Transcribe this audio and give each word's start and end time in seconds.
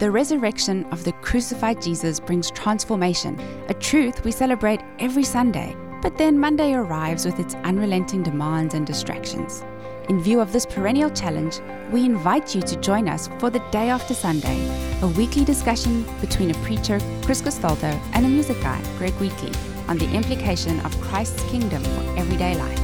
The 0.00 0.10
resurrection 0.10 0.86
of 0.86 1.04
the 1.04 1.12
crucified 1.12 1.80
Jesus 1.80 2.18
brings 2.18 2.50
transformation, 2.50 3.38
a 3.68 3.74
truth 3.74 4.24
we 4.24 4.32
celebrate 4.32 4.80
every 4.98 5.22
Sunday. 5.22 5.76
But 6.02 6.18
then 6.18 6.36
Monday 6.36 6.74
arrives 6.74 7.24
with 7.24 7.38
its 7.38 7.54
unrelenting 7.62 8.24
demands 8.24 8.74
and 8.74 8.84
distractions. 8.84 9.64
In 10.08 10.20
view 10.20 10.40
of 10.40 10.52
this 10.52 10.66
perennial 10.66 11.10
challenge, 11.10 11.60
we 11.92 12.04
invite 12.04 12.56
you 12.56 12.62
to 12.62 12.80
join 12.80 13.08
us 13.08 13.28
for 13.38 13.50
the 13.50 13.62
Day 13.70 13.88
After 13.88 14.14
Sunday, 14.14 14.68
a 15.00 15.06
weekly 15.06 15.44
discussion 15.44 16.04
between 16.20 16.50
a 16.50 16.58
preacher, 16.64 16.98
Chris 17.22 17.40
Castaldo, 17.40 17.96
and 18.14 18.26
a 18.26 18.28
music 18.28 18.60
guy, 18.62 18.82
Greg 18.98 19.12
Wheatley, 19.14 19.52
on 19.86 19.96
the 19.96 20.10
implication 20.10 20.80
of 20.80 21.00
Christ's 21.02 21.40
kingdom 21.44 21.84
for 21.84 22.18
everyday 22.18 22.56
life. 22.56 22.80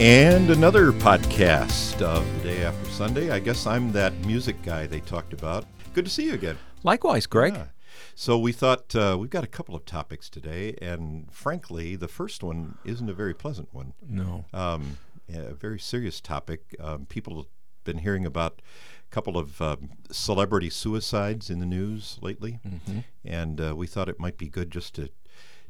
And 0.00 0.48
another 0.48 0.90
podcast 0.90 2.00
of 2.00 2.24
the 2.38 2.48
Day 2.48 2.64
After 2.64 2.90
Sunday. 2.90 3.30
I 3.30 3.40
guess 3.40 3.66
I'm 3.66 3.92
that 3.92 4.14
music 4.24 4.62
guy 4.62 4.86
they 4.86 5.00
talked 5.00 5.34
about. 5.34 5.66
Good 5.96 6.04
to 6.04 6.10
see 6.10 6.24
you 6.26 6.34
again. 6.34 6.58
Likewise, 6.82 7.26
Greg. 7.26 7.54
Yeah. 7.54 7.64
So 8.14 8.36
we 8.38 8.52
thought 8.52 8.94
uh, 8.94 9.16
we've 9.18 9.30
got 9.30 9.44
a 9.44 9.46
couple 9.46 9.74
of 9.74 9.86
topics 9.86 10.28
today, 10.28 10.76
and 10.82 11.26
frankly, 11.32 11.96
the 11.96 12.06
first 12.06 12.42
one 12.42 12.76
isn't 12.84 13.08
a 13.08 13.14
very 13.14 13.32
pleasant 13.32 13.72
one. 13.72 13.94
No. 14.06 14.44
Um, 14.52 14.98
a 15.34 15.54
very 15.54 15.78
serious 15.80 16.20
topic. 16.20 16.76
Um, 16.78 17.06
people 17.06 17.36
have 17.36 17.46
been 17.84 17.96
hearing 17.96 18.26
about 18.26 18.60
a 19.10 19.10
couple 19.10 19.38
of 19.38 19.62
um, 19.62 19.88
celebrity 20.10 20.68
suicides 20.68 21.48
in 21.48 21.60
the 21.60 21.66
news 21.66 22.18
lately, 22.20 22.60
Mm-hmm. 22.68 22.98
and 23.24 23.58
uh, 23.58 23.74
we 23.74 23.86
thought 23.86 24.10
it 24.10 24.20
might 24.20 24.36
be 24.36 24.50
good 24.50 24.70
just 24.70 24.94
to 24.96 25.08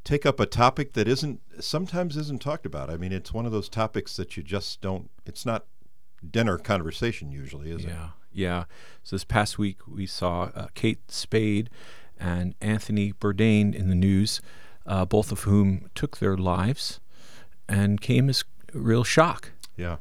take 0.02 0.26
up 0.26 0.40
a 0.40 0.46
topic 0.46 0.94
that 0.94 1.06
isn't 1.06 1.40
sometimes 1.60 2.16
isn't 2.16 2.42
talked 2.42 2.66
about. 2.66 2.90
I 2.90 2.96
mean, 2.96 3.12
it's 3.12 3.32
one 3.32 3.46
of 3.46 3.52
those 3.52 3.68
topics 3.68 4.16
that 4.16 4.36
you 4.36 4.42
just 4.42 4.80
don't. 4.80 5.08
It's 5.24 5.46
not 5.46 5.66
dinner 6.28 6.58
conversation 6.58 7.30
usually, 7.30 7.70
is 7.70 7.84
it? 7.84 7.88
Yeah, 7.88 8.08
yeah. 8.32 8.64
So 9.02 9.16
this 9.16 9.24
past 9.24 9.58
week 9.58 9.78
we 9.86 10.06
saw 10.06 10.50
uh, 10.54 10.66
Kate 10.74 11.10
Spade 11.10 11.70
and 12.18 12.54
Anthony 12.60 13.12
Bourdain 13.12 13.74
in 13.74 13.88
the 13.88 13.94
news, 13.94 14.40
uh, 14.86 15.04
both 15.04 15.32
of 15.32 15.40
whom 15.40 15.90
took 15.94 16.18
their 16.18 16.36
lives, 16.36 17.00
and 17.68 18.00
came 18.00 18.28
as 18.28 18.44
a 18.74 18.78
real 18.78 19.04
shock. 19.04 19.52
Yeah. 19.76 19.96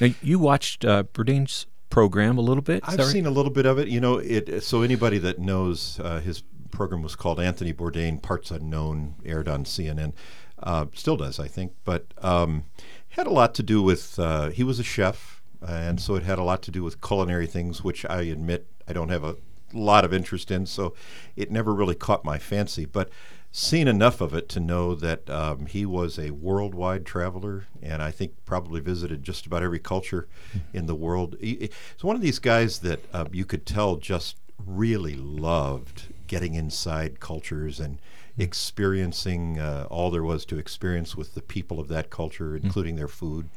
Now 0.00 0.08
you 0.22 0.38
watched 0.38 0.84
uh, 0.84 1.04
Bourdain's 1.04 1.66
program 1.90 2.38
a 2.38 2.40
little 2.40 2.62
bit. 2.62 2.82
is 2.84 2.94
I've 2.94 2.98
right? 2.98 3.08
seen 3.08 3.26
a 3.26 3.30
little 3.30 3.50
bit 3.50 3.66
of 3.66 3.78
it. 3.78 3.88
You 3.88 4.00
know, 4.00 4.18
it. 4.18 4.62
So 4.62 4.82
anybody 4.82 5.18
that 5.18 5.38
knows 5.38 6.00
uh, 6.00 6.20
his 6.20 6.42
program 6.70 7.02
was 7.02 7.16
called 7.16 7.40
Anthony 7.40 7.72
Bourdain, 7.72 8.22
Parts 8.22 8.50
Unknown, 8.50 9.14
aired 9.24 9.48
on 9.48 9.64
CNN. 9.64 10.12
Uh, 10.60 10.86
still 10.92 11.16
does, 11.16 11.38
I 11.38 11.46
think, 11.48 11.72
but 11.84 12.06
um, 12.18 12.64
had 13.10 13.26
a 13.26 13.30
lot 13.30 13.54
to 13.54 13.62
do 13.62 13.82
with. 13.82 14.18
Uh, 14.18 14.50
he 14.50 14.64
was 14.64 14.78
a 14.78 14.84
chef, 14.84 15.37
and 15.66 16.00
so 16.00 16.14
it 16.14 16.22
had 16.22 16.38
a 16.38 16.44
lot 16.44 16.62
to 16.62 16.70
do 16.70 16.82
with 16.82 17.00
culinary 17.00 17.46
things, 17.46 17.82
which 17.82 18.04
I 18.06 18.22
admit 18.22 18.66
I 18.86 18.92
don't 18.92 19.08
have 19.08 19.24
a 19.24 19.36
lot 19.72 20.04
of 20.04 20.12
interest 20.12 20.50
in. 20.50 20.66
So 20.66 20.94
it 21.36 21.50
never 21.50 21.74
really 21.74 21.94
caught 21.94 22.24
my 22.24 22.38
fancy, 22.38 22.84
but. 22.84 23.10
Seen 23.50 23.88
enough 23.88 24.20
of 24.20 24.34
it 24.34 24.46
to 24.50 24.60
know 24.60 24.94
that 24.94 25.28
um, 25.30 25.64
he 25.64 25.86
was 25.86 26.18
a 26.18 26.32
worldwide 26.32 27.06
traveler, 27.06 27.64
and 27.82 28.02
I 28.02 28.10
think 28.10 28.34
probably 28.44 28.78
visited 28.82 29.22
just 29.22 29.46
about 29.46 29.62
every 29.62 29.78
culture 29.78 30.28
in 30.74 30.84
the 30.84 30.94
world. 30.94 31.34
He, 31.40 31.56
he's 31.56 32.04
one 32.04 32.14
of 32.14 32.20
these 32.20 32.38
guys 32.38 32.80
that 32.80 33.00
uh, 33.10 33.24
you 33.32 33.46
could 33.46 33.64
tell 33.64 33.96
just 33.96 34.36
really 34.66 35.14
loved 35.14 36.12
getting 36.26 36.54
inside 36.54 37.20
cultures 37.20 37.80
and 37.80 37.98
experiencing 38.36 39.58
uh, 39.58 39.86
all 39.88 40.10
there 40.10 40.22
was 40.22 40.44
to 40.44 40.58
experience 40.58 41.16
with 41.16 41.34
the 41.34 41.42
people 41.42 41.80
of 41.80 41.88
that 41.88 42.10
culture, 42.10 42.54
including 42.54 42.96
their 42.96 43.08
food. 43.08 43.48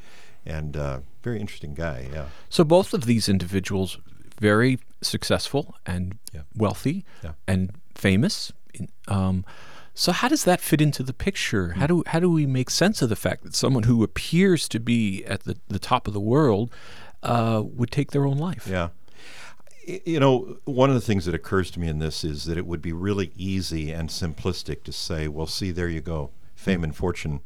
And 0.46 0.76
uh, 0.76 1.00
very 1.24 1.40
interesting 1.40 1.74
guy, 1.74 2.08
yeah. 2.12 2.26
So 2.50 2.64
both 2.64 2.94
of 2.94 3.06
these 3.06 3.30
individuals, 3.30 4.00
very 4.40 4.80
successful 5.02 5.76
and 5.86 6.18
Yeah. 6.34 6.42
wealthy 6.56 7.06
Yeah. 7.24 7.34
and 7.48 7.72
famous. 7.96 8.52
Um, 9.08 9.46
so 9.94 10.12
how 10.12 10.28
does 10.30 10.44
that 10.46 10.62
fit 10.62 10.82
into 10.82 11.04
the 11.04 11.14
picture? 11.14 11.74
How 11.74 11.86
do 11.88 12.04
how 12.08 12.20
do 12.20 12.30
we 12.30 12.46
make 12.48 12.70
sense 12.70 13.02
of 13.02 13.10
the 13.10 13.16
fact 13.16 13.44
that 13.44 13.54
someone 13.56 13.84
who 13.84 14.04
appears 14.04 14.68
to 14.70 14.80
be 14.80 15.24
at 15.26 15.44
the, 15.44 15.58
the 15.68 15.80
top 15.80 16.08
of 16.08 16.14
the 16.14 16.20
world 16.22 16.72
uh, 17.22 17.62
would 17.64 17.92
take 17.92 18.12
their 18.12 18.26
own 18.26 18.38
life? 18.38 18.66
Yeah. 18.68 18.90
You 20.06 20.20
know, 20.20 20.58
one 20.66 20.90
of 20.90 20.96
the 20.96 21.02
things 21.02 21.26
that 21.26 21.36
occurs 21.36 21.70
to 21.72 21.80
me 21.80 21.88
in 21.88 22.00
this 22.00 22.24
is 22.24 22.46
that 22.46 22.58
it 22.58 22.66
would 22.66 22.82
be 22.82 22.94
really 22.94 23.32
easy 23.36 23.92
and 23.92 24.10
simplistic 24.10 24.84
to 24.84 24.92
say, 24.94 25.28
well, 25.28 25.48
see, 25.48 25.72
there 25.72 25.90
you 25.90 26.02
go. 26.02 26.30
Fame 26.56 26.84
and 26.84 26.96
fortune 26.96 27.42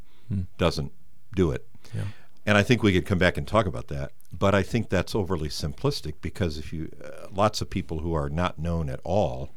doesn't 0.57 0.91
do 1.35 1.51
it. 1.51 1.65
Yeah. 1.93 2.03
And 2.45 2.57
I 2.57 2.63
think 2.63 2.83
we 2.83 2.93
could 2.93 3.05
come 3.05 3.17
back 3.17 3.37
and 3.37 3.47
talk 3.47 3.65
about 3.65 3.87
that. 3.87 4.11
But 4.31 4.53
I 4.53 4.61
think 4.61 4.89
that's 4.89 5.15
overly 5.15 5.49
simplistic 5.49 6.15
because 6.21 6.57
if 6.57 6.71
you, 6.71 6.91
uh, 7.03 7.27
lots 7.31 7.61
of 7.61 7.69
people 7.69 7.99
who 7.99 8.13
are 8.13 8.29
not 8.29 8.59
known 8.59 8.89
at 8.89 8.99
all 9.03 9.49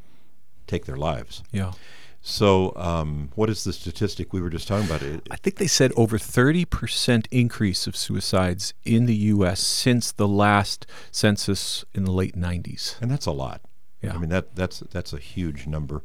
take 0.67 0.87
their 0.87 0.97
lives. 0.97 1.43
Yeah. 1.53 1.73
So, 2.21 2.73
um, 2.77 3.31
what 3.37 3.49
is 3.49 3.63
the 3.65 3.73
statistic 3.73 4.33
we 4.33 4.41
were 4.41 4.51
just 4.51 4.67
talking 4.67 4.87
about? 4.87 5.03
It, 5.03 5.27
I 5.31 5.37
think 5.37 5.57
they 5.57 5.69
said 5.69 5.93
over 5.97 6.19
30% 6.19 7.27
increase 7.31 7.87
of 7.87 7.97
suicides 7.97 8.75
in 8.85 9.07
the 9.07 9.15
U.S. 9.15 9.61
since 9.61 10.11
the 10.11 10.27
last 10.27 10.87
census 11.13 11.85
in 11.95 12.05
the 12.05 12.11
late 12.11 12.37
90s. 12.37 13.01
and 13.01 13.11
that's 13.11 13.27
a 13.27 13.33
lot. 13.33 13.61
Yeah. 14.03 14.15
I 14.15 14.19
mean 14.19 14.31
that 14.31 14.55
that's 14.55 14.81
that's 14.91 15.13
a 15.13 15.19
huge 15.19 15.67
number. 15.67 16.03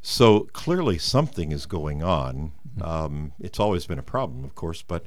So 0.00 0.48
clearly 0.52 0.98
something 0.98 1.52
is 1.52 1.66
going 1.66 2.02
on. 2.02 2.52
Um, 2.80 3.32
it's 3.40 3.60
always 3.60 3.86
been 3.86 3.98
a 3.98 4.02
problem, 4.02 4.44
of 4.44 4.54
course, 4.54 4.82
but 4.82 5.06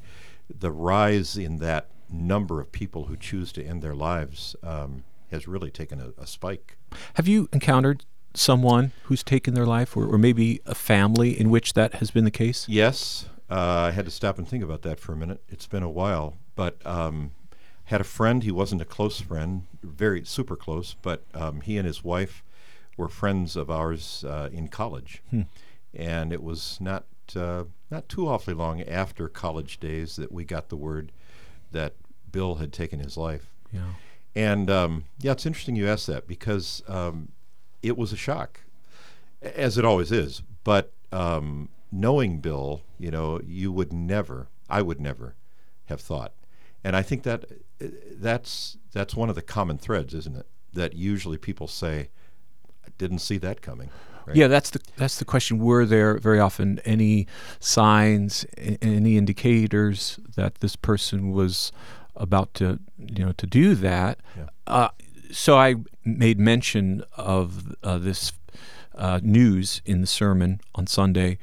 the 0.53 0.71
rise 0.71 1.37
in 1.37 1.57
that 1.57 1.89
number 2.09 2.61
of 2.61 2.71
people 2.71 3.05
who 3.05 3.17
choose 3.17 3.51
to 3.53 3.63
end 3.63 3.81
their 3.81 3.95
lives 3.95 4.55
um, 4.63 5.03
has 5.31 5.47
really 5.47 5.69
taken 5.69 5.99
a, 5.99 6.21
a 6.21 6.25
spike. 6.25 6.77
Have 7.15 7.27
you 7.27 7.49
encountered 7.51 8.05
someone 8.33 8.91
who's 9.03 9.23
taken 9.23 9.53
their 9.53 9.65
life, 9.65 9.97
or, 9.97 10.05
or 10.05 10.17
maybe 10.17 10.61
a 10.65 10.75
family 10.75 11.37
in 11.37 11.49
which 11.49 11.73
that 11.73 11.95
has 11.95 12.11
been 12.11 12.23
the 12.23 12.31
case? 12.31 12.65
Yes, 12.69 13.27
uh, 13.49 13.87
I 13.87 13.91
had 13.91 14.05
to 14.05 14.11
stop 14.11 14.37
and 14.37 14.47
think 14.47 14.63
about 14.63 14.83
that 14.83 14.99
for 14.99 15.13
a 15.13 15.17
minute. 15.17 15.41
It's 15.49 15.67
been 15.67 15.83
a 15.83 15.89
while, 15.89 16.37
but 16.55 16.85
um, 16.85 17.31
had 17.85 18.01
a 18.01 18.05
friend. 18.05 18.43
He 18.43 18.51
wasn't 18.51 18.81
a 18.81 18.85
close 18.85 19.19
friend, 19.19 19.65
very 19.81 20.23
super 20.23 20.55
close, 20.55 20.95
but 21.01 21.23
um, 21.33 21.61
he 21.61 21.77
and 21.77 21.87
his 21.87 22.03
wife 22.03 22.43
were 22.95 23.09
friends 23.09 23.55
of 23.55 23.69
ours 23.69 24.23
uh, 24.27 24.49
in 24.51 24.67
college, 24.67 25.23
and 25.93 26.31
it 26.31 26.43
was 26.43 26.77
not 26.79 27.05
uh, 27.35 27.65
not 27.89 28.07
too 28.09 28.27
awfully 28.27 28.53
long 28.53 28.81
after 28.81 29.27
college 29.27 29.79
days 29.79 30.15
that 30.15 30.31
we 30.31 30.45
got 30.45 30.69
the 30.69 30.77
word 30.77 31.11
that 31.71 31.95
Bill 32.31 32.55
had 32.55 32.71
taken 32.71 32.99
his 32.99 33.17
life. 33.17 33.51
Yeah. 33.71 33.93
And 34.35 34.69
um, 34.69 35.05
yeah, 35.19 35.31
it's 35.31 35.45
interesting 35.45 35.75
you 35.75 35.87
asked 35.87 36.07
that 36.07 36.27
because 36.27 36.83
um, 36.87 37.29
it 37.81 37.97
was 37.97 38.13
a 38.13 38.17
shock, 38.17 38.61
as 39.41 39.77
it 39.77 39.85
always 39.85 40.11
is. 40.11 40.43
But 40.63 40.93
um, 41.11 41.69
knowing 41.91 42.39
Bill, 42.39 42.81
you 42.99 43.09
know, 43.09 43.41
you 43.45 43.71
would 43.71 43.91
never, 43.91 44.47
I 44.69 44.81
would 44.81 45.01
never 45.01 45.35
have 45.85 46.01
thought. 46.01 46.33
And 46.83 46.95
I 46.95 47.01
think 47.01 47.23
that 47.23 47.45
uh, 47.81 47.87
that's 48.11 48.77
that's 48.93 49.15
one 49.15 49.29
of 49.29 49.35
the 49.35 49.41
common 49.41 49.77
threads, 49.77 50.13
isn't 50.13 50.35
it? 50.35 50.45
That 50.73 50.93
usually 50.93 51.37
people 51.37 51.67
say, 51.67 52.09
"I 52.85 52.89
didn't 52.97 53.19
see 53.19 53.37
that 53.39 53.61
coming." 53.61 53.89
Right? 54.27 54.35
Yeah, 54.35 54.47
that's 54.47 54.71
the 54.71 54.81
that's 54.97 55.19
the 55.19 55.25
question. 55.25 55.57
Were 55.59 55.85
there 55.85 56.17
very 56.17 56.39
often 56.39 56.79
any 56.83 57.27
signs, 57.61 58.45
any 58.57 59.17
indicators 59.17 60.19
that 60.35 60.55
this 60.55 60.75
person 60.75 61.31
was 61.31 61.71
about 62.15 62.53
to, 62.55 62.79
you 62.97 63.25
know, 63.25 63.31
to 63.31 63.47
do 63.47 63.73
that? 63.75 64.19
Yeah. 64.37 64.47
Uh, 64.67 64.89
so 65.31 65.57
I 65.57 65.75
made 66.03 66.39
mention 66.39 67.03
of 67.15 67.73
uh, 67.83 67.97
this 67.99 68.33
uh, 68.95 69.21
news 69.23 69.81
in 69.85 70.01
the 70.01 70.07
sermon 70.07 70.59
on 70.75 70.87
Sunday, 70.87 71.37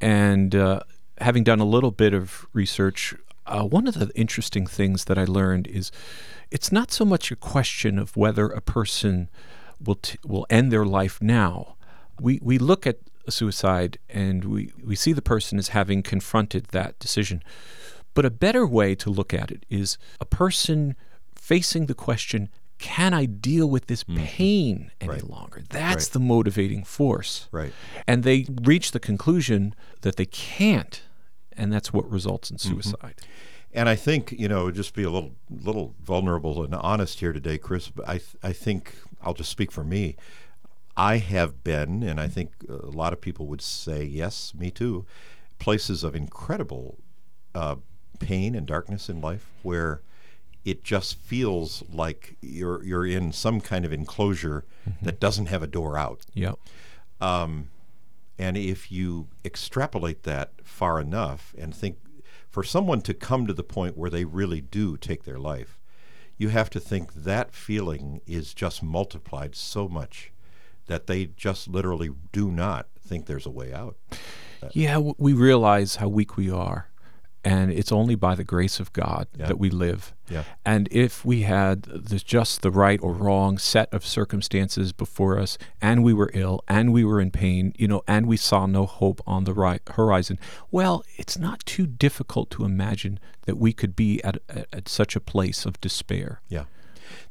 and 0.00 0.54
uh, 0.56 0.80
having 1.18 1.44
done 1.44 1.60
a 1.60 1.64
little 1.64 1.92
bit 1.92 2.14
of 2.14 2.46
research, 2.52 3.14
uh, 3.46 3.62
one 3.62 3.86
of 3.86 3.94
the 3.94 4.10
interesting 4.16 4.66
things 4.66 5.04
that 5.04 5.18
I 5.18 5.24
learned 5.24 5.68
is 5.68 5.92
it's 6.50 6.72
not 6.72 6.90
so 6.90 7.04
much 7.04 7.30
a 7.30 7.36
question 7.36 7.98
of 7.98 8.16
whether 8.16 8.48
a 8.48 8.60
person 8.60 9.28
will 9.84 9.96
t- 9.96 10.18
will 10.24 10.46
end 10.50 10.72
their 10.72 10.84
life 10.84 11.22
now. 11.22 11.76
We 12.20 12.38
we 12.42 12.58
look 12.58 12.86
at 12.86 12.98
a 13.26 13.30
suicide 13.30 13.98
and 14.08 14.44
we, 14.44 14.72
we 14.84 14.96
see 14.96 15.12
the 15.12 15.22
person 15.22 15.58
as 15.58 15.68
having 15.68 16.02
confronted 16.02 16.66
that 16.66 16.98
decision. 16.98 17.42
But 18.12 18.24
a 18.24 18.30
better 18.30 18.66
way 18.66 18.94
to 18.96 19.10
look 19.10 19.34
at 19.34 19.50
it 19.50 19.66
is 19.68 19.98
a 20.20 20.24
person 20.24 20.94
facing 21.34 21.86
the 21.86 21.94
question, 21.94 22.48
can 22.78 23.14
I 23.14 23.24
deal 23.24 23.68
with 23.68 23.86
this 23.86 24.04
mm-hmm. 24.04 24.24
pain 24.24 24.90
any 25.00 25.10
Right. 25.10 25.28
longer? 25.28 25.62
That's 25.68 26.06
Right. 26.06 26.12
the 26.12 26.20
motivating 26.20 26.84
force. 26.84 27.48
Right. 27.50 27.72
And 28.06 28.22
they 28.22 28.46
reach 28.62 28.92
the 28.92 29.00
conclusion 29.00 29.74
that 30.02 30.16
they 30.16 30.26
can't, 30.26 31.02
and 31.52 31.72
that's 31.72 31.92
what 31.92 32.08
results 32.10 32.50
in 32.50 32.56
mm-hmm. 32.56 32.80
suicide. 32.80 33.14
And 33.72 33.88
I 33.88 33.96
think 33.96 34.32
you 34.32 34.48
know, 34.48 34.70
just 34.70 34.94
be 34.94 35.02
a 35.02 35.10
little 35.10 35.34
little 35.50 35.96
vulnerable 36.00 36.62
and 36.62 36.74
honest 36.76 37.18
here 37.18 37.32
today, 37.32 37.58
Chris. 37.58 37.88
But 37.88 38.08
I 38.08 38.20
I 38.42 38.52
think 38.52 38.94
I'll 39.20 39.34
just 39.34 39.50
speak 39.50 39.72
for 39.72 39.82
me. 39.82 40.16
I 40.96 41.18
have 41.18 41.64
been, 41.64 42.02
and 42.02 42.20
I 42.20 42.28
think 42.28 42.52
a 42.68 42.86
lot 42.86 43.12
of 43.12 43.20
people 43.20 43.46
would 43.46 43.62
say, 43.62 44.04
yes, 44.04 44.52
me 44.54 44.70
too, 44.70 45.04
places 45.58 46.04
of 46.04 46.14
incredible 46.14 46.98
uh, 47.54 47.76
pain 48.18 48.54
and 48.54 48.66
darkness 48.66 49.08
in 49.08 49.20
life 49.20 49.50
where 49.62 50.02
it 50.64 50.82
just 50.82 51.16
feels 51.16 51.82
like 51.92 52.36
you're 52.40 52.82
you're 52.84 53.06
in 53.06 53.32
some 53.32 53.60
kind 53.60 53.84
of 53.84 53.92
enclosure 53.92 54.64
that 55.02 55.20
doesn't 55.20 55.46
have 55.46 55.62
a 55.62 55.66
door 55.66 55.98
out. 55.98 56.22
Yep. 56.34 56.58
Um, 57.20 57.68
and 58.38 58.56
if 58.56 58.90
you 58.90 59.28
extrapolate 59.44 60.22
that 60.24 60.52
far 60.64 61.00
enough 61.00 61.54
and 61.58 61.74
think 61.74 61.98
for 62.48 62.62
someone 62.62 63.00
to 63.02 63.14
come 63.14 63.46
to 63.46 63.52
the 63.52 63.62
point 63.62 63.96
where 63.96 64.10
they 64.10 64.24
really 64.24 64.60
do 64.60 64.96
take 64.96 65.24
their 65.24 65.38
life, 65.38 65.78
you 66.38 66.48
have 66.48 66.70
to 66.70 66.80
think 66.80 67.14
that 67.14 67.52
feeling 67.52 68.20
is 68.26 68.54
just 68.54 68.82
multiplied 68.82 69.54
so 69.54 69.88
much 69.88 70.32
that 70.86 71.06
they 71.06 71.26
just 71.36 71.68
literally 71.68 72.10
do 72.32 72.50
not 72.50 72.86
think 73.00 73.26
there's 73.26 73.46
a 73.46 73.50
way 73.50 73.72
out. 73.72 73.96
Yeah, 74.72 74.98
we 74.98 75.34
realize 75.34 75.96
how 75.96 76.08
weak 76.08 76.38
we 76.38 76.50
are, 76.50 76.88
and 77.44 77.70
it's 77.70 77.92
only 77.92 78.14
by 78.14 78.34
the 78.34 78.44
grace 78.44 78.80
of 78.80 78.90
God 78.94 79.26
Yeah. 79.36 79.46
that 79.48 79.58
we 79.58 79.68
live. 79.68 80.14
Yeah. 80.30 80.44
And 80.64 80.88
if 80.90 81.22
we 81.22 81.42
had 81.42 81.82
the, 81.82 82.16
just 82.16 82.62
the 82.62 82.70
right 82.70 82.98
or 83.02 83.12
wrong 83.12 83.58
set 83.58 83.92
of 83.92 84.06
circumstances 84.06 84.92
before 84.94 85.38
us, 85.38 85.58
and 85.82 86.02
we 86.02 86.14
were 86.14 86.30
ill, 86.32 86.62
and 86.66 86.94
we 86.94 87.04
were 87.04 87.20
in 87.20 87.30
pain, 87.30 87.74
you 87.76 87.86
know, 87.86 88.02
and 88.08 88.24
we 88.26 88.38
saw 88.38 88.64
no 88.64 88.86
hope 88.86 89.20
on 89.26 89.44
the 89.44 89.52
right 89.52 89.82
horizon, 89.90 90.38
well, 90.70 91.04
it's 91.16 91.38
not 91.38 91.60
too 91.66 91.86
difficult 91.86 92.48
to 92.52 92.64
imagine 92.64 93.20
that 93.42 93.58
we 93.58 93.74
could 93.74 93.94
be 93.94 94.22
at, 94.24 94.38
at, 94.48 94.66
at 94.72 94.88
such 94.88 95.14
a 95.14 95.20
place 95.20 95.66
of 95.66 95.78
despair. 95.82 96.40
Yeah. 96.48 96.64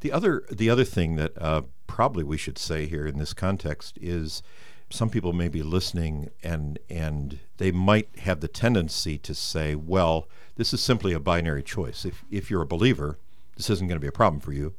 The 0.01 0.11
other 0.11 0.43
the 0.51 0.69
other 0.69 0.83
thing 0.83 1.15
that 1.15 1.31
uh, 1.41 1.61
probably 1.93 2.23
we 2.23 2.37
should 2.37 2.57
say 2.57 2.87
here 2.87 3.05
in 3.05 3.19
this 3.19 3.35
context 3.35 3.99
is 4.01 4.41
some 4.89 5.11
people 5.11 5.31
may 5.31 5.47
be 5.47 5.61
listening 5.61 6.31
and 6.41 6.79
and 6.89 7.37
they 7.57 7.71
might 7.71 8.09
have 8.17 8.39
the 8.39 8.47
tendency 8.47 9.19
to 9.19 9.35
say, 9.35 9.75
well, 9.75 10.27
this 10.55 10.73
is 10.73 10.81
simply 10.81 11.13
a 11.13 11.19
binary 11.19 11.61
choice. 11.61 12.03
If 12.03 12.25
if 12.31 12.49
you're 12.49 12.63
a 12.63 12.75
believer, 12.75 13.19
this 13.55 13.69
isn't 13.69 13.87
going 13.87 13.97
to 13.97 14.01
be 14.01 14.07
a 14.07 14.19
problem 14.23 14.39
for 14.39 14.53
you, 14.53 14.73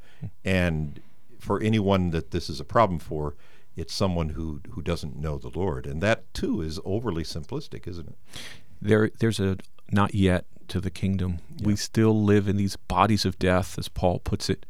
and 0.45 1.01
for 1.39 1.61
anyone 1.61 2.11
that 2.11 2.33
this 2.33 2.51
is 2.51 2.59
a 2.59 2.65
problem 2.65 2.99
for, 2.99 3.37
it's 3.77 3.95
someone 3.95 4.31
who 4.31 4.61
who 4.71 4.83
doesn't 4.83 5.17
know 5.17 5.39
the 5.39 5.57
Lord, 5.57 5.87
and 5.87 6.01
that 6.01 6.35
too 6.35 6.63
is 6.63 6.81
overly 6.85 7.23
simplistic, 7.23 7.87
isn't 7.87 8.09
it? 8.09 8.19
there 8.83 9.09
there's 9.21 9.39
a 9.39 9.57
not 9.93 10.17
yet 10.17 10.47
to 10.67 10.81
the 10.81 10.91
kingdom. 10.91 11.39
We 11.63 11.77
still 11.77 12.25
live 12.25 12.49
in 12.49 12.57
these 12.57 12.75
bodies 12.75 13.25
of 13.25 13.39
death, 13.39 13.79
as 13.79 13.89
Paul 13.89 14.19
puts 14.19 14.51
it, 14.51 14.67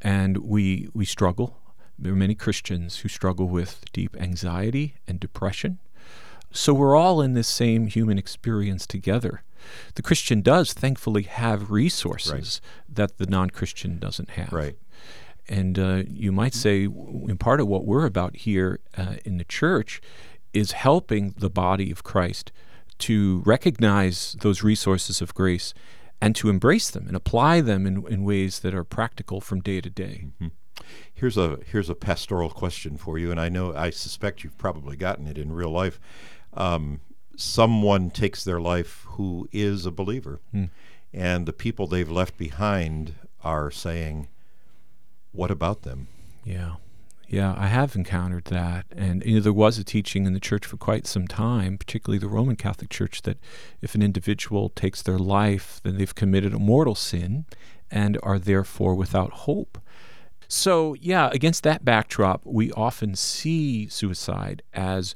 and 0.00 0.38
we 0.38 0.88
we 0.94 1.04
struggle. 1.04 1.58
There 2.02 2.12
are 2.12 2.16
many 2.16 2.34
Christians 2.34 2.98
who 2.98 3.08
struggle 3.08 3.46
with 3.46 3.84
deep 3.92 4.16
anxiety 4.18 4.96
and 5.06 5.20
depression. 5.20 5.78
So 6.50 6.74
we're 6.74 6.96
all 6.96 7.22
in 7.22 7.34
this 7.34 7.46
same 7.46 7.86
human 7.86 8.18
experience 8.18 8.88
together. 8.88 9.44
The 9.94 10.02
Christian 10.02 10.42
does 10.42 10.72
thankfully 10.72 11.22
have 11.22 11.70
resources 11.70 12.60
that 12.88 13.18
the 13.18 13.26
non-Christian 13.26 14.00
doesn't 14.00 14.30
have. 14.30 14.52
Right. 14.52 14.76
And 15.48 15.78
uh, 15.78 16.02
you 16.08 16.32
might 16.32 16.54
say, 16.54 16.82
in 16.84 17.36
part 17.38 17.60
of 17.60 17.68
what 17.68 17.84
we're 17.84 18.04
about 18.04 18.34
here 18.34 18.80
uh, 18.98 19.14
in 19.24 19.38
the 19.38 19.44
church 19.44 20.00
is 20.52 20.72
helping 20.72 21.34
the 21.38 21.50
body 21.50 21.92
of 21.92 22.02
Christ 22.02 22.50
to 22.98 23.42
recognize 23.46 24.36
those 24.40 24.64
resources 24.64 25.22
of 25.22 25.34
grace 25.34 25.72
and 26.20 26.34
to 26.36 26.48
embrace 26.48 26.90
them 26.90 27.06
and 27.06 27.16
apply 27.16 27.60
them 27.60 27.86
in, 27.86 28.04
in 28.08 28.24
ways 28.24 28.58
that 28.60 28.74
are 28.74 28.84
practical 28.84 29.40
from 29.40 29.60
day 29.60 29.80
to 29.80 29.90
day. 29.90 30.26
Here's 31.14 31.36
a 31.36 31.58
here's 31.66 31.90
a 31.90 31.94
pastoral 31.94 32.50
question 32.50 32.96
for 32.96 33.18
you, 33.18 33.30
and 33.30 33.40
I 33.40 33.48
know 33.48 33.74
I 33.74 33.90
suspect 33.90 34.44
you've 34.44 34.58
probably 34.58 34.96
gotten 34.96 35.26
it 35.26 35.38
in 35.38 35.52
real 35.52 35.70
life. 35.70 36.00
Um, 36.54 37.00
someone 37.36 38.10
takes 38.10 38.44
their 38.44 38.60
life 38.60 39.04
who 39.10 39.48
is 39.52 39.86
a 39.86 39.90
believer, 39.90 40.40
and 41.12 41.46
the 41.46 41.52
people 41.52 41.86
they've 41.86 42.10
left 42.10 42.36
behind 42.36 43.14
are 43.42 43.70
saying, 43.70 44.28
"What 45.32 45.50
about 45.50 45.82
them?" 45.82 46.08
Yeah. 46.44 46.76
Yeah, 47.32 47.54
I 47.56 47.68
have 47.68 47.96
encountered 47.96 48.44
that. 48.46 48.84
And 48.94 49.24
you 49.24 49.36
know, 49.36 49.40
there 49.40 49.54
was 49.54 49.78
a 49.78 49.84
teaching 49.84 50.26
in 50.26 50.34
the 50.34 50.40
church 50.40 50.66
for 50.66 50.76
quite 50.76 51.06
some 51.06 51.26
time, 51.26 51.78
particularly 51.78 52.18
the 52.18 52.28
Roman 52.28 52.56
Catholic 52.56 52.90
Church, 52.90 53.22
that 53.22 53.38
if 53.80 53.94
an 53.94 54.02
individual 54.02 54.68
takes 54.68 55.00
their 55.00 55.18
life, 55.18 55.80
then 55.82 55.96
they've 55.96 56.14
committed 56.14 56.52
a 56.52 56.58
mortal 56.58 56.94
sin 56.94 57.46
and 57.90 58.18
are 58.22 58.38
therefore 58.38 58.94
without 58.94 59.32
hope. 59.32 59.78
So, 60.52 60.92
yeah, 61.00 61.30
against 61.32 61.62
that 61.62 61.82
backdrop, 61.82 62.42
we 62.44 62.70
often 62.72 63.14
see 63.14 63.88
suicide 63.88 64.62
as 64.74 65.14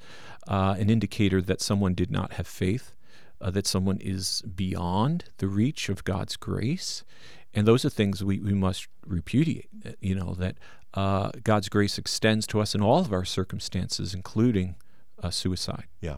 uh, 0.48 0.76
an 0.78 0.88
indicator 0.88 1.42
that 1.42 1.60
someone 1.60 1.92
did 1.92 2.10
not 2.10 2.32
have 2.32 2.46
faith, 2.46 2.94
uh, 3.42 3.50
that 3.50 3.66
someone 3.66 3.98
is 4.00 4.42
beyond 4.42 5.26
the 5.36 5.46
reach 5.46 5.90
of 5.90 6.04
God's 6.04 6.36
grace. 6.36 7.04
And 7.52 7.68
those 7.68 7.84
are 7.84 7.90
things 7.90 8.24
we, 8.24 8.40
we 8.40 8.54
must 8.54 8.88
repudiate, 9.06 9.68
uh, 9.84 9.90
you 10.00 10.14
know, 10.14 10.32
that 10.38 10.56
uh, 10.94 11.32
God's 11.44 11.68
grace 11.68 11.98
extends 11.98 12.46
to 12.46 12.60
us 12.60 12.74
in 12.74 12.80
all 12.80 13.00
of 13.00 13.12
our 13.12 13.26
circumstances, 13.26 14.14
including 14.14 14.76
uh, 15.22 15.28
suicide. 15.28 15.84
Yeah, 16.00 16.16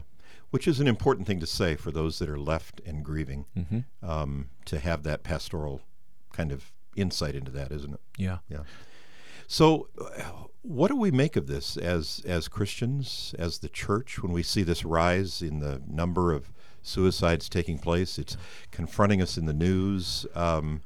which 0.51 0.65
is 0.65 0.79
an 0.79 0.87
important 0.87 1.27
thing 1.27 1.41
to 1.41 1.45
say 1.45 1.75
for 1.75 1.91
those 1.91 2.19
that 2.19 2.29
are 2.29 2.39
left 2.39 2.79
and 2.85 3.03
grieving. 3.03 3.47
Mm-hmm. 3.57 3.79
Um, 4.01 4.49
to 4.63 4.79
have 4.79 5.03
that 5.03 5.23
pastoral 5.23 5.81
kind 6.31 6.53
of 6.53 6.71
insight 6.95 7.35
into 7.35 7.51
that, 7.51 7.73
isn't 7.73 7.93
it? 7.93 8.01
Yeah. 8.17 8.37
Yeah. 8.47 8.63
So, 9.51 9.87
uh, 9.99 10.45
what 10.61 10.89
do 10.89 10.95
we 10.95 11.09
make 11.09 11.35
of 11.35 11.47
this 11.47 11.75
as 11.75 12.21
as 12.23 12.47
Christians, 12.47 13.33
as 13.39 13.57
the 13.57 13.67
church, 13.67 14.21
when 14.21 14.31
we 14.31 14.43
see 14.43 14.61
this 14.61 14.85
rise 14.85 15.41
in 15.41 15.57
the 15.57 15.81
number 15.87 16.31
of 16.33 16.51
suicides 16.83 17.49
taking 17.49 17.79
place? 17.79 18.19
It's 18.19 18.37
confronting 18.69 19.23
us 19.23 19.39
in 19.39 19.47
the 19.47 19.53
news. 19.53 20.27
Um, 20.35 20.81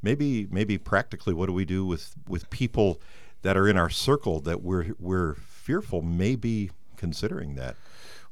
maybe, 0.00 0.46
maybe 0.48 0.78
practically, 0.78 1.34
what 1.34 1.46
do 1.46 1.52
we 1.52 1.64
do 1.64 1.84
with 1.84 2.14
with 2.28 2.48
people 2.50 3.00
that 3.42 3.56
are 3.56 3.66
in 3.66 3.76
our 3.76 3.90
circle 3.90 4.38
that 4.42 4.62
we're 4.62 4.94
we're 5.00 5.34
fearful 5.34 6.00
maybe 6.00 6.70
considering 6.96 7.56
that? 7.56 7.74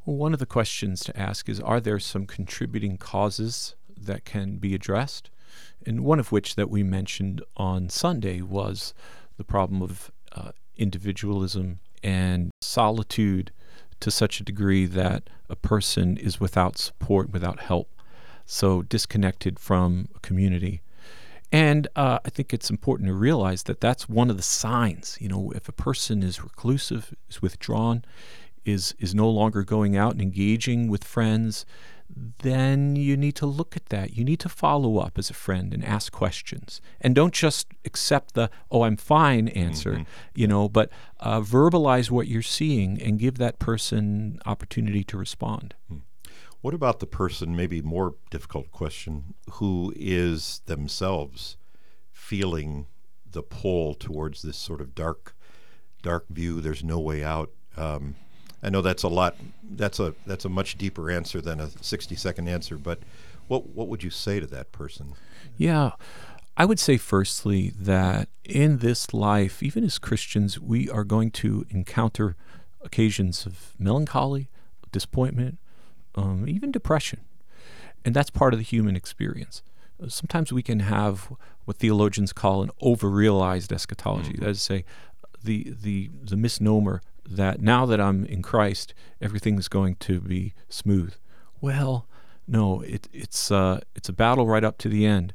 Well, 0.06 0.16
one 0.16 0.32
of 0.32 0.38
the 0.38 0.46
questions 0.46 1.00
to 1.00 1.18
ask 1.18 1.48
is 1.48 1.58
Are 1.58 1.80
there 1.80 1.98
some 1.98 2.26
contributing 2.26 2.98
causes 2.98 3.74
that 4.00 4.24
can 4.24 4.58
be 4.58 4.76
addressed? 4.76 5.28
And 5.84 6.04
one 6.04 6.20
of 6.20 6.30
which 6.30 6.54
that 6.54 6.70
we 6.70 6.84
mentioned 6.84 7.42
on 7.56 7.88
Sunday 7.88 8.40
was 8.42 8.94
the 9.36 9.44
problem 9.44 9.82
of 9.82 10.10
uh, 10.32 10.52
individualism 10.76 11.78
and 12.02 12.50
solitude 12.60 13.52
to 14.00 14.10
such 14.10 14.40
a 14.40 14.44
degree 14.44 14.84
that 14.86 15.30
a 15.48 15.56
person 15.56 16.16
is 16.16 16.40
without 16.40 16.78
support, 16.78 17.30
without 17.30 17.60
help, 17.60 17.88
so 18.44 18.82
disconnected 18.82 19.58
from 19.58 20.08
a 20.16 20.20
community. 20.20 20.82
And 21.52 21.86
uh, 21.94 22.18
I 22.24 22.30
think 22.30 22.52
it's 22.52 22.70
important 22.70 23.08
to 23.08 23.14
realize 23.14 23.64
that 23.64 23.80
that's 23.80 24.08
one 24.08 24.30
of 24.30 24.38
the 24.38 24.42
signs. 24.42 25.18
You 25.20 25.28
know, 25.28 25.52
if 25.54 25.68
a 25.68 25.72
person 25.72 26.22
is 26.22 26.42
reclusive, 26.42 27.14
is 27.28 27.42
withdrawn, 27.42 28.04
is 28.64 28.94
is 28.98 29.14
no 29.14 29.28
longer 29.28 29.62
going 29.62 29.96
out 29.96 30.12
and 30.12 30.22
engaging 30.22 30.88
with 30.88 31.04
friends, 31.04 31.66
then 32.14 32.96
you 32.96 33.16
need 33.16 33.34
to 33.36 33.46
look 33.46 33.76
at 33.76 33.86
that. 33.86 34.16
You 34.16 34.24
need 34.24 34.40
to 34.40 34.48
follow 34.48 34.98
up 34.98 35.18
as 35.18 35.30
a 35.30 35.34
friend 35.34 35.72
and 35.72 35.84
ask 35.84 36.12
questions, 36.12 36.80
and 37.00 37.14
don't 37.14 37.34
just 37.34 37.68
accept 37.84 38.34
the 38.34 38.50
"oh, 38.70 38.82
I'm 38.82 38.96
fine" 38.96 39.48
answer. 39.48 40.04
You 40.34 40.46
know, 40.46 40.68
but 40.68 40.90
uh, 41.20 41.40
verbalize 41.40 42.10
what 42.10 42.28
you're 42.28 42.42
seeing 42.42 43.00
and 43.00 43.18
give 43.18 43.38
that 43.38 43.58
person 43.58 44.40
opportunity 44.44 45.04
to 45.04 45.16
respond. 45.16 45.74
What 46.60 46.74
about 46.74 47.00
the 47.00 47.06
person, 47.06 47.56
maybe 47.56 47.82
more 47.82 48.14
difficult 48.30 48.70
question, 48.70 49.34
who 49.54 49.92
is 49.96 50.62
themselves 50.66 51.56
feeling 52.12 52.86
the 53.28 53.42
pull 53.42 53.94
towards 53.94 54.42
this 54.42 54.56
sort 54.56 54.80
of 54.80 54.94
dark, 54.94 55.34
dark 56.02 56.28
view? 56.28 56.60
There's 56.60 56.84
no 56.84 57.00
way 57.00 57.24
out. 57.24 57.50
Um, 57.76 58.14
I 58.62 58.70
know 58.70 58.82
that's 58.82 59.02
a 59.02 59.08
lot. 59.08 59.36
That's 59.68 59.98
a 59.98 60.14
that's 60.26 60.44
a 60.44 60.48
much 60.48 60.78
deeper 60.78 61.10
answer 61.10 61.40
than 61.40 61.60
a 61.60 61.68
60 61.68 62.14
second 62.16 62.48
answer. 62.48 62.76
But 62.76 63.00
what 63.48 63.68
what 63.70 63.88
would 63.88 64.02
you 64.02 64.10
say 64.10 64.40
to 64.40 64.46
that 64.46 64.72
person? 64.72 65.14
Yeah. 65.56 65.92
I 66.54 66.66
would 66.66 66.78
say, 66.78 66.98
firstly, 66.98 67.72
that 67.80 68.28
in 68.44 68.78
this 68.78 69.14
life, 69.14 69.62
even 69.62 69.84
as 69.84 69.98
Christians, 69.98 70.60
we 70.60 70.88
are 70.90 71.02
going 71.02 71.30
to 71.30 71.64
encounter 71.70 72.36
occasions 72.82 73.46
of 73.46 73.72
melancholy, 73.78 74.50
disappointment, 74.92 75.58
um, 76.14 76.46
even 76.46 76.70
depression. 76.70 77.20
And 78.04 78.14
that's 78.14 78.28
part 78.28 78.52
of 78.52 78.58
the 78.58 78.64
human 78.64 78.96
experience. 78.96 79.62
Sometimes 80.08 80.52
we 80.52 80.62
can 80.62 80.80
have 80.80 81.32
what 81.64 81.78
theologians 81.78 82.34
call 82.34 82.62
an 82.62 82.70
overrealized 82.82 83.72
eschatology. 83.72 84.36
That 84.38 84.50
is 84.50 84.58
to 84.58 84.64
say, 84.64 84.84
the, 85.42 85.74
the, 85.80 86.10
the 86.22 86.36
misnomer 86.36 87.00
that 87.28 87.60
now 87.60 87.86
that 87.86 88.00
I'm 88.00 88.24
in 88.24 88.42
Christ, 88.42 88.94
everything's 89.20 89.68
going 89.68 89.96
to 89.96 90.20
be 90.20 90.54
smooth. 90.68 91.14
Well, 91.60 92.06
no, 92.46 92.80
it, 92.82 93.08
it's, 93.12 93.50
uh, 93.50 93.80
it's 93.94 94.08
a 94.08 94.12
battle 94.12 94.46
right 94.46 94.64
up 94.64 94.78
to 94.78 94.88
the 94.88 95.06
end. 95.06 95.32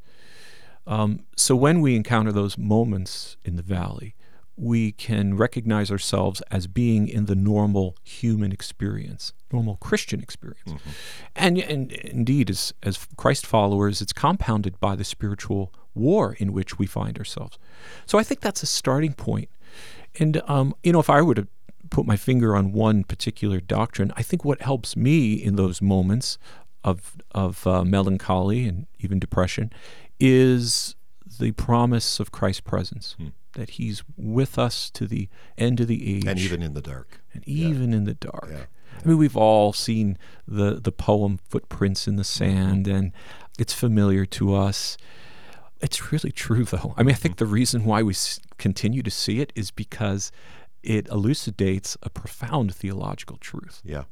Um, 0.86 1.26
so 1.36 1.56
when 1.56 1.82
we 1.82 1.96
encounter 1.96 2.32
those 2.32 2.58
moments 2.58 3.38
in 3.44 3.56
the 3.56 3.62
valley, 3.62 4.16
we 4.56 4.92
can 4.92 5.38
recognize 5.38 5.92
ourselves 5.92 6.42
as 6.50 6.66
being 6.66 7.08
in 7.08 7.26
the 7.26 7.36
normal 7.36 7.96
human 8.04 8.52
experience, 8.52 9.32
normal 9.52 9.78
Christian 9.78 10.20
experience. 10.20 10.82
And, 11.36 11.60
and 11.60 11.92
indeed, 11.92 12.50
as, 12.50 12.74
as 12.82 13.08
Christ 13.18 13.46
followers, 13.46 14.02
it's 14.02 14.14
compounded 14.14 14.80
by 14.80 14.96
the 14.96 15.04
spiritual 15.04 15.72
war 15.94 16.36
in 16.40 16.54
which 16.54 16.80
we 16.80 16.88
find 16.88 17.20
ourselves. 17.20 17.60
So 18.08 18.18
I 18.18 18.24
think 18.24 18.42
that's 18.42 18.64
a 18.64 18.68
starting 18.68 19.14
point. 19.14 19.50
And, 20.20 20.42
um, 20.48 20.74
you 20.84 20.92
know, 20.92 21.00
if 21.00 21.10
I 21.10 21.22
were 21.22 21.36
to 21.36 21.48
put 21.90 22.06
my 22.06 22.16
finger 22.18 22.56
on 22.56 22.72
one 22.72 23.04
particular 23.04 23.60
doctrine, 23.60 24.12
I 24.16 24.24
think 24.24 24.46
what 24.46 24.62
helps 24.62 24.96
me 24.96 25.34
in 25.34 25.56
those 25.56 25.82
moments 25.82 26.38
of, 26.84 27.18
of 27.32 27.66
uh, 27.68 27.84
melancholy 27.84 28.66
and 28.66 28.88
even 29.00 29.20
depression 29.20 29.72
is 30.20 30.96
the 31.40 31.52
promise 31.52 32.20
of 32.20 32.32
Christ's 32.32 32.62
presence. 32.62 33.16
Hmm. 33.18 33.28
That 33.54 33.72
he's 33.72 34.04
with 34.16 34.60
us 34.60 34.92
to 34.92 35.08
the 35.08 35.30
end 35.58 35.80
of 35.80 35.88
the 35.88 36.16
age, 36.18 36.26
and 36.28 36.38
even 36.38 36.62
in 36.62 36.76
the 36.76 36.82
dark, 36.82 37.22
and 37.34 37.48
even 37.48 37.90
yeah. 37.90 37.98
in 37.98 38.04
the 38.04 38.14
dark. 38.14 38.50
Yeah. 38.52 38.66
I 39.04 39.08
mean, 39.08 39.18
we've 39.18 39.36
all 39.38 39.74
seen 39.74 40.20
the 40.48 40.76
the 40.76 40.92
poem 40.92 41.40
"Footprints 41.50 42.08
in 42.08 42.18
the 42.18 42.24
Sand," 42.24 42.86
mm-hmm. 42.86 42.96
and 42.96 43.12
it's 43.58 43.74
familiar 43.74 44.28
to 44.28 44.54
us. 44.54 44.96
It's 45.82 46.12
really 46.12 46.32
true, 46.32 46.66
though. 46.66 46.94
I 46.98 47.04
mean, 47.04 47.16
I 47.16 47.18
think 47.18 47.36
mm-hmm. 47.36 47.46
the 47.46 47.52
reason 47.52 47.86
why 47.86 48.04
we 48.04 48.14
continue 48.60 49.02
to 49.02 49.12
see 49.12 49.40
it 49.40 49.52
is 49.56 49.72
because 49.72 50.32
it 50.88 51.08
elucidates 51.10 51.98
a 52.02 52.10
profound 52.10 52.74
theological 52.74 53.36
truth. 53.38 53.82
Yeah. 53.84 54.06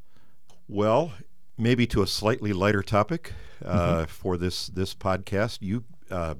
Well, 0.67 1.13
maybe 1.57 1.87
to 1.87 2.01
a 2.01 2.07
slightly 2.07 2.51
lighter 2.51 2.83
topic 2.83 3.31
uh, 3.63 3.77
mm-hmm. 3.77 4.05
for 4.05 4.37
this 4.37 4.67
this 4.67 4.93
podcast, 4.93 5.59
you 5.61 5.85
uh, 6.11 6.35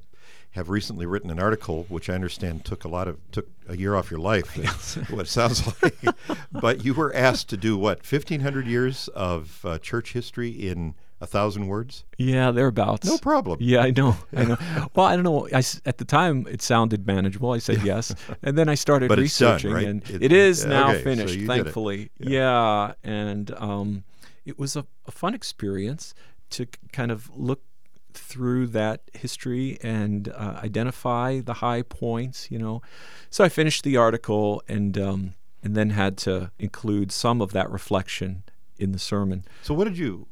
have 0.51 0.69
recently 0.69 1.05
written 1.05 1.29
an 1.29 1.39
article, 1.39 1.85
which 1.87 2.09
I 2.09 2.15
understand 2.15 2.65
took 2.65 2.83
a 2.83 2.89
lot 2.89 3.07
of 3.07 3.17
took 3.31 3.47
a 3.69 3.77
year 3.77 3.95
off 3.95 4.11
your 4.11 4.19
life. 4.19 4.57
Yes. 4.61 4.97
what 5.09 5.21
it 5.21 5.29
sounds 5.29 5.65
like, 5.81 5.95
but 6.51 6.83
you 6.83 6.93
were 6.93 7.15
asked 7.15 7.47
to 7.49 7.57
do 7.57 7.77
what 7.77 8.05
fifteen 8.05 8.41
hundred 8.41 8.67
years 8.67 9.07
of 9.09 9.61
uh, 9.63 9.79
church 9.79 10.11
history 10.11 10.49
in 10.49 10.95
a 11.25 11.27
thousand 11.27 11.67
words? 11.67 12.05
Yeah, 12.17 12.51
thereabouts. 12.51 13.07
No 13.07 13.17
problem. 13.17 13.57
Yeah, 13.59 13.81
I 13.81 13.91
know. 13.91 14.15
I 14.35 14.45
know. 14.45 14.57
well, 14.95 15.05
I 15.05 15.15
don't 15.15 15.23
know. 15.23 15.47
I, 15.53 15.63
at 15.85 15.97
the 15.97 16.05
time, 16.05 16.47
it 16.49 16.61
sounded 16.61 17.05
manageable. 17.05 17.51
I 17.51 17.57
said 17.57 17.83
yes, 17.83 18.15
and 18.43 18.57
then 18.57 18.69
I 18.69 18.75
started 18.75 19.09
but 19.09 19.17
researching, 19.17 19.71
done, 19.71 19.75
right? 19.75 19.87
and 19.87 20.09
it, 20.09 20.23
it 20.23 20.31
is 20.31 20.65
now 20.65 20.91
okay, 20.91 21.03
finished, 21.03 21.39
so 21.39 21.45
thankfully. 21.45 22.11
Yeah. 22.19 22.29
yeah. 22.29 22.93
and 23.03 23.51
um, 23.57 24.03
it 24.45 24.57
was 24.57 24.75
a, 24.75 24.85
a 25.05 25.11
fun 25.11 25.33
experience 25.33 26.13
to 26.51 26.67
kind 26.93 27.11
of 27.11 27.35
look 27.35 27.61
through 28.13 28.67
that 28.67 29.01
history 29.13 29.77
and 29.83 30.29
uh, 30.29 30.59
identify 30.63 31.41
the 31.41 31.55
high 31.55 31.81
points. 31.81 32.49
You 32.49 32.59
know, 32.59 32.81
so 33.29 33.43
I 33.43 33.49
finished 33.49 33.83
the 33.83 33.97
article 33.97 34.63
and 34.67 34.97
um, 34.97 35.33
and 35.63 35.75
then 35.75 35.89
had 35.89 36.17
to 36.19 36.51
include 36.59 37.11
some 37.11 37.41
of 37.41 37.51
that 37.51 37.69
reflection 37.71 38.43
in 38.77 38.91
the 38.91 38.99
sermon. 38.99 39.45
So, 39.63 39.73
what 39.73 39.85
did 39.85 39.97
you 39.97 40.27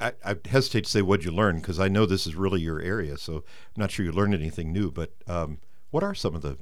I, 0.00 0.12
I, 0.24 0.36
hesitate 0.46 0.84
to 0.84 0.90
say 0.90 1.02
what 1.02 1.24
you 1.24 1.30
learned 1.30 1.60
because 1.60 1.78
I 1.78 1.88
know 1.88 2.06
this 2.06 2.26
is 2.26 2.34
really 2.34 2.60
your 2.60 2.80
area, 2.80 3.18
so 3.18 3.36
I'm 3.36 3.42
not 3.76 3.90
sure 3.90 4.04
you 4.04 4.12
learned 4.12 4.34
anything 4.34 4.72
new. 4.72 4.90
But 4.90 5.12
um, 5.26 5.58
what 5.90 6.02
are 6.02 6.14
some 6.14 6.34
of 6.34 6.42
the 6.42 6.58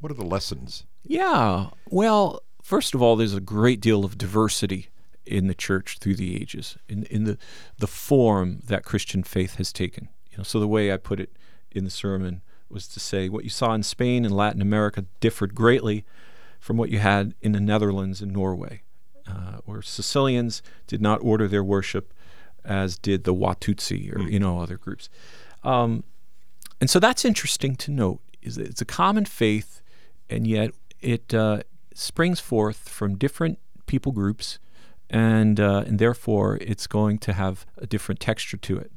what 0.00 0.10
are 0.10 0.16
the 0.16 0.24
lessons? 0.24 0.84
Yeah, 1.02 1.70
well, 1.88 2.42
first 2.62 2.94
of 2.94 3.02
all, 3.02 3.16
there's 3.16 3.34
a 3.34 3.40
great 3.40 3.80
deal 3.80 4.04
of 4.04 4.18
diversity 4.18 4.88
in 5.24 5.46
the 5.46 5.54
church 5.54 5.98
through 5.98 6.16
the 6.16 6.40
ages, 6.40 6.76
in 6.88 7.04
in 7.04 7.24
the 7.24 7.38
the 7.78 7.86
form 7.86 8.60
that 8.66 8.84
Christian 8.84 9.22
faith 9.22 9.56
has 9.56 9.72
taken. 9.72 10.08
You 10.30 10.38
know, 10.38 10.44
so 10.44 10.58
the 10.58 10.68
way 10.68 10.92
I 10.92 10.96
put 10.96 11.20
it 11.20 11.36
in 11.70 11.84
the 11.84 11.90
sermon 11.90 12.42
was 12.68 12.88
to 12.88 13.00
say 13.00 13.28
what 13.28 13.44
you 13.44 13.50
saw 13.50 13.72
in 13.72 13.82
Spain 13.82 14.24
and 14.24 14.36
Latin 14.36 14.62
America 14.62 15.04
differed 15.20 15.54
greatly 15.54 16.04
from 16.58 16.76
what 16.76 16.90
you 16.90 16.98
had 16.98 17.34
in 17.40 17.52
the 17.52 17.60
Netherlands 17.60 18.20
and 18.20 18.32
Norway 18.32 18.82
uh, 19.26 19.58
or 19.66 19.82
Sicilians 19.82 20.62
did 20.86 21.00
not 21.00 21.20
order 21.22 21.48
their 21.48 21.64
worship 21.64 22.12
as 22.64 22.98
did 22.98 23.24
the 23.24 23.34
Watutsi 23.34 24.14
or 24.14 24.18
mm. 24.18 24.30
you 24.30 24.38
know 24.38 24.60
other 24.60 24.76
groups. 24.76 25.08
Um, 25.62 26.04
and 26.80 26.88
so 26.88 26.98
that's 26.98 27.24
interesting 27.24 27.76
to 27.76 27.90
note 27.90 28.20
is 28.42 28.56
that 28.56 28.66
it's 28.66 28.80
a 28.80 28.86
common 28.86 29.24
faith, 29.24 29.82
and 30.28 30.46
yet 30.46 30.70
it 31.00 31.34
uh, 31.34 31.62
springs 31.94 32.40
forth 32.40 32.88
from 32.88 33.16
different 33.16 33.58
people 33.86 34.12
groups, 34.12 34.58
and 35.08 35.60
uh, 35.60 35.84
and 35.86 35.98
therefore 35.98 36.58
it's 36.60 36.86
going 36.86 37.18
to 37.18 37.32
have 37.32 37.66
a 37.76 37.86
different 37.86 38.20
texture 38.20 38.56
to 38.56 38.78
it. 38.78 38.92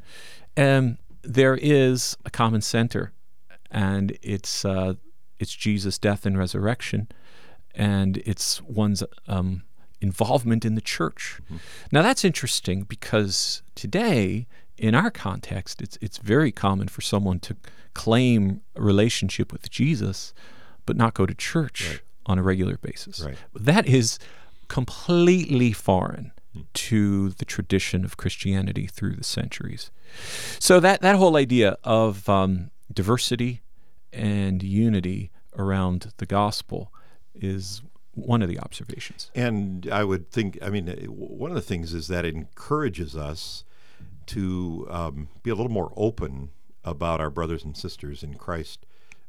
And 0.55 0.97
there 1.23 1.55
is 1.55 2.17
a 2.25 2.29
common 2.29 2.61
center, 2.61 3.11
and 3.71 4.17
it's 4.21 4.63
uh, 4.63 4.93
it's 5.39 5.53
Jesus' 5.53 5.97
death 5.97 6.25
and 6.25 6.37
resurrection, 6.37 7.09
and 7.75 8.17
it's 8.25 8.61
one's 8.61 9.03
um, 9.27 9.63
involvement 10.03 10.65
in 10.65 10.75
the 10.75 10.81
church. 10.81 11.39
Mm-hmm. 11.45 11.57
Now 11.91 12.01
that's 12.01 12.23
interesting 12.25 12.83
because 12.83 13.63
today, 13.73 14.45
in 14.77 14.93
our 14.93 15.09
context, 15.09 15.81
it's 15.81 15.97
it's 16.01 16.17
very 16.17 16.51
common 16.51 16.87
for 16.89 17.01
someone 17.01 17.39
to 17.39 17.55
claim 17.93 18.61
a 18.75 18.81
relationship 18.81 19.51
with 19.51 19.71
Jesus, 19.71 20.33
but 20.85 20.97
not 20.97 21.13
go 21.13 21.25
to 21.25 21.33
church 21.33 21.89
right. 21.89 22.01
on 22.25 22.37
a 22.37 22.43
regular 22.43 22.77
basis. 22.77 23.21
Right. 23.21 23.37
That 23.55 23.87
is 23.87 24.19
completely 24.67 25.71
foreign 25.71 26.31
mm. 26.55 26.65
to 26.73 27.29
the 27.29 27.45
tradition 27.45 28.03
of 28.03 28.17
Christianity 28.17 28.87
through 28.87 29.15
the 29.15 29.23
centuries. 29.23 29.89
So 30.59 30.79
that 30.81 31.01
that 31.01 31.15
whole 31.15 31.37
idea 31.37 31.77
of 31.83 32.27
um, 32.27 32.71
diversity 32.91 33.61
and 34.11 34.61
unity 34.61 35.31
around 35.55 36.11
the 36.17 36.25
gospel 36.25 36.91
is 37.33 37.81
one 38.15 38.41
of 38.41 38.49
the 38.49 38.59
observations. 38.59 39.31
And 39.33 39.89
I 39.91 40.03
would 40.03 40.29
think, 40.29 40.59
I 40.61 40.69
mean, 40.69 40.87
one 41.07 41.51
of 41.51 41.55
the 41.55 41.61
things 41.61 41.93
is 41.93 42.07
that 42.07 42.25
it 42.25 42.35
encourages 42.35 43.15
us 43.15 43.63
to 44.27 44.87
um, 44.89 45.29
be 45.41 45.49
a 45.49 45.55
little 45.55 45.71
more 45.71 45.91
open 45.95 46.49
about 46.83 47.19
our 47.19 47.29
brothers 47.29 47.63
and 47.63 47.75
sisters 47.75 48.23
in 48.23 48.35
Christ 48.35 48.85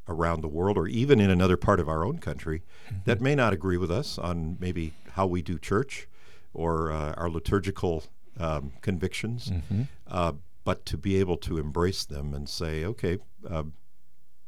around 0.07 0.41
the 0.41 0.47
world 0.47 0.77
or 0.77 0.87
even 0.87 1.19
in 1.19 1.29
another 1.29 1.57
part 1.57 1.79
of 1.79 1.89
our 1.89 2.05
own 2.05 2.19
country 2.19 2.61
mm-hmm. 2.87 2.97
that 3.05 3.21
may 3.21 3.33
not 3.33 3.53
agree 3.53 3.77
with 3.77 3.89
us 3.89 4.19
on 4.19 4.57
maybe 4.59 4.93
how 5.13 5.25
we 5.25 5.41
do 5.41 5.57
church 5.57 6.07
or 6.53 6.91
uh, 6.91 7.13
our 7.13 7.29
liturgical 7.29 8.03
um, 8.39 8.73
convictions, 8.81 9.49
mm-hmm. 9.49 9.83
uh, 10.07 10.33
but 10.63 10.85
to 10.85 10.97
be 10.97 11.17
able 11.17 11.37
to 11.37 11.57
embrace 11.57 12.05
them 12.05 12.33
and 12.33 12.47
say, 12.47 12.85
okay, 12.85 13.17
uh, 13.49 13.63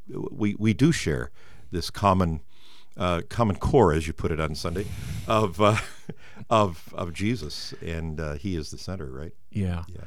we, 0.08 0.56
we 0.56 0.74
do 0.74 0.91
share 0.91 1.32
this 1.72 1.89
common 1.89 2.41
uh, 2.98 3.22
common 3.30 3.56
core, 3.58 3.94
as 3.94 4.08
you 4.08 4.13
put 4.13 4.32
it 4.32 4.39
on 4.39 4.56
Sunday, 4.56 4.86
of 5.27 5.62
uh, 5.62 5.77
of 6.50 6.94
of 6.94 7.13
Jesus, 7.13 7.74
and 7.82 8.20
uh, 8.20 8.34
He 8.34 8.56
is 8.56 8.72
the 8.72 8.77
center, 8.77 9.08
right? 9.08 9.34
Yeah. 9.51 9.84
Yeah. 9.88 10.06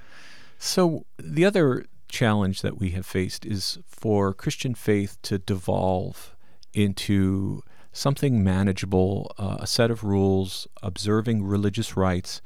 So 0.58 1.06
the 1.18 1.44
other 1.44 1.86
challenge 2.08 2.62
that 2.62 2.78
we 2.78 2.90
have 2.90 3.06
faced 3.06 3.46
is 3.46 3.78
for 3.86 4.34
Christian 4.34 4.74
faith 4.74 5.16
to 5.22 5.38
devolve 5.38 6.36
into 6.74 7.62
something 7.92 8.44
manageable, 8.44 9.34
uh, 9.38 9.56
a 9.60 9.66
set 9.66 9.90
of 9.90 10.04
rules, 10.04 10.68
observing 10.82 11.44
religious 11.44 11.96
rites, 11.96 12.40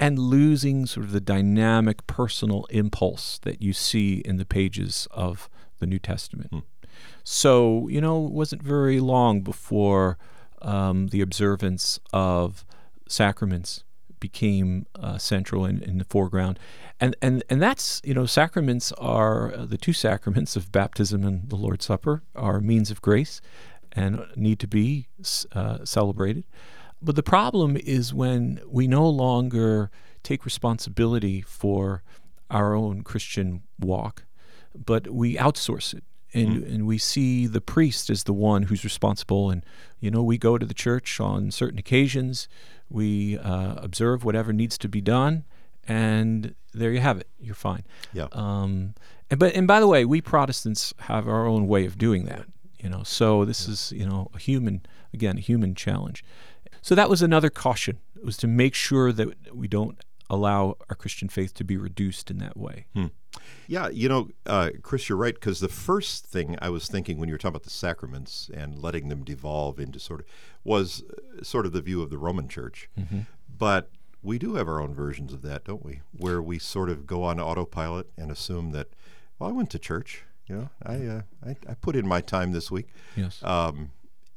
and 0.00 0.18
losing 0.18 0.86
sort 0.86 1.06
of 1.06 1.12
the 1.12 1.20
dynamic 1.20 2.06
personal 2.06 2.64
impulse 2.70 3.38
that 3.38 3.62
you 3.62 3.72
see 3.72 4.16
in 4.24 4.36
the 4.36 4.44
pages 4.44 5.06
of 5.12 5.48
the 5.78 5.86
New 5.86 5.98
Testament. 5.98 6.50
Hmm. 6.50 6.58
So, 7.24 7.88
you 7.88 8.00
know, 8.00 8.26
it 8.26 8.32
wasn't 8.32 8.62
very 8.62 9.00
long 9.00 9.42
before 9.42 10.18
um, 10.60 11.08
the 11.08 11.20
observance 11.20 12.00
of 12.12 12.64
sacraments 13.08 13.84
became 14.20 14.86
uh, 14.94 15.18
central 15.18 15.64
in, 15.66 15.82
in, 15.82 15.98
the 15.98 16.04
foreground. 16.04 16.58
And, 17.00 17.16
and, 17.20 17.42
and 17.50 17.60
that's, 17.60 18.00
you 18.04 18.14
know, 18.14 18.24
sacraments 18.24 18.92
are 18.92 19.52
uh, 19.52 19.64
the 19.64 19.76
two 19.76 19.92
sacraments 19.92 20.54
of 20.54 20.70
baptism 20.70 21.24
and 21.24 21.50
the 21.50 21.56
Lord's 21.56 21.84
Supper 21.84 22.22
are 22.36 22.60
means 22.60 22.90
of 22.92 23.02
grace 23.02 23.40
and 23.90 24.24
need 24.36 24.60
to 24.60 24.68
be 24.68 25.08
uh, 25.52 25.84
celebrated. 25.84 26.44
But 27.02 27.16
the 27.16 27.22
problem 27.22 27.76
is 27.76 28.14
when 28.14 28.60
we 28.66 28.86
no 28.86 29.08
longer 29.08 29.90
take 30.22 30.44
responsibility 30.44 31.40
for 31.40 32.04
our 32.48 32.74
own 32.74 33.02
Christian 33.02 33.62
walk, 33.80 34.24
but 34.72 35.08
we 35.08 35.34
outsource 35.36 35.92
it 35.92 36.04
and 36.34 36.64
mm. 36.64 36.74
and 36.74 36.86
we 36.86 36.98
see 36.98 37.46
the 37.46 37.60
priest 37.60 38.10
as 38.10 38.24
the 38.24 38.32
one 38.32 38.64
who's 38.64 38.84
responsible. 38.84 39.50
And 39.50 39.64
you 40.00 40.10
know, 40.10 40.22
we 40.22 40.38
go 40.38 40.58
to 40.58 40.66
the 40.66 40.74
church 40.74 41.20
on 41.20 41.50
certain 41.50 41.78
occasions, 41.78 42.48
we 42.88 43.38
uh, 43.38 43.74
observe 43.76 44.24
whatever 44.24 44.52
needs 44.52 44.78
to 44.78 44.88
be 44.88 45.00
done, 45.00 45.44
and 45.86 46.54
there 46.72 46.92
you 46.92 47.00
have 47.00 47.18
it. 47.18 47.28
You're 47.40 47.54
fine. 47.54 47.84
Yeah. 48.12 48.28
Um, 48.32 48.94
and 49.30 49.38
but 49.38 49.54
and 49.54 49.66
by 49.66 49.80
the 49.80 49.86
way, 49.86 50.04
we 50.04 50.20
Protestants 50.20 50.92
have 51.00 51.28
our 51.28 51.46
own 51.46 51.66
way 51.66 51.86
of 51.86 51.98
doing 51.98 52.24
that. 52.26 52.46
You 52.78 52.88
know, 52.88 53.02
so 53.04 53.44
this 53.44 53.66
yeah. 53.66 53.72
is 53.72 53.92
you 53.92 54.06
know 54.06 54.30
a 54.34 54.38
human 54.38 54.82
again 55.14 55.38
a 55.38 55.40
human 55.40 55.74
challenge. 55.74 56.24
So 56.80 56.94
that 56.94 57.08
was 57.08 57.22
another 57.22 57.48
caution. 57.48 57.98
It 58.16 58.24
was 58.24 58.36
to 58.38 58.48
make 58.48 58.74
sure 58.74 59.12
that 59.12 59.54
we 59.54 59.68
don't 59.68 59.98
allow 60.32 60.76
our 60.88 60.96
Christian 60.96 61.28
faith 61.28 61.52
to 61.54 61.62
be 61.62 61.76
reduced 61.76 62.30
in 62.30 62.38
that 62.38 62.56
way. 62.56 62.86
Hmm. 62.94 63.06
Yeah, 63.68 63.88
you 63.88 64.08
know, 64.08 64.30
uh, 64.46 64.70
Chris, 64.82 65.08
you're 65.08 65.18
right. 65.18 65.34
Because 65.34 65.60
the 65.60 65.68
first 65.68 66.24
thing 66.26 66.56
I 66.60 66.70
was 66.70 66.88
thinking 66.88 67.18
when 67.18 67.28
you 67.28 67.34
were 67.34 67.38
talking 67.38 67.50
about 67.50 67.64
the 67.64 67.70
sacraments 67.70 68.50
and 68.52 68.82
letting 68.82 69.08
them 69.08 69.24
devolve 69.24 69.78
into 69.78 70.00
sort 70.00 70.20
of 70.20 70.26
was 70.64 71.02
uh, 71.02 71.44
sort 71.44 71.66
of 71.66 71.72
the 71.72 71.82
view 71.82 72.02
of 72.02 72.08
the 72.08 72.18
Roman 72.18 72.48
Church. 72.48 72.88
Mm-hmm. 72.98 73.20
But 73.56 73.90
we 74.22 74.38
do 74.38 74.54
have 74.54 74.68
our 74.68 74.80
own 74.80 74.94
versions 74.94 75.34
of 75.34 75.42
that, 75.42 75.64
don't 75.64 75.84
we? 75.84 76.00
Where 76.16 76.40
we 76.40 76.58
sort 76.58 76.88
of 76.88 77.06
go 77.06 77.24
on 77.24 77.38
autopilot 77.38 78.08
and 78.16 78.30
assume 78.30 78.70
that, 78.70 78.88
well, 79.38 79.50
I 79.50 79.52
went 79.52 79.68
to 79.70 79.78
church. 79.78 80.24
You 80.46 80.56
know, 80.56 80.70
I, 80.82 80.94
uh, 81.06 81.22
I 81.46 81.50
I 81.68 81.74
put 81.74 81.94
in 81.94 82.06
my 82.06 82.20
time 82.22 82.52
this 82.52 82.70
week. 82.70 82.88
Yes. 83.16 83.42
Um, 83.44 83.90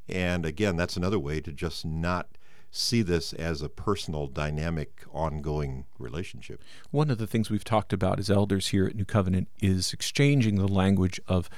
and 0.07 0.45
again, 0.45 0.75
that's 0.75 0.97
another 0.97 1.19
way 1.19 1.39
to 1.41 1.51
just 1.51 1.85
not 1.85 2.37
see 2.75 3.01
this 3.01 3.33
as 3.33 3.61
a 3.61 3.69
personal, 3.69 4.27
dynamic, 4.27 5.03
ongoing 5.11 5.85
relationship. 5.97 6.61
One 6.91 7.09
of 7.09 7.17
the 7.17 7.27
things 7.27 7.49
we've 7.49 7.63
talked 7.63 7.93
about 7.93 8.19
as 8.19 8.29
elders 8.29 8.67
here 8.67 8.85
at 8.85 8.95
New 8.95 9.05
Covenant 9.05 9.47
is 9.61 9.93
exchanging 9.93 10.55
the 10.55 10.67
language 10.67 11.19
of 11.27 11.49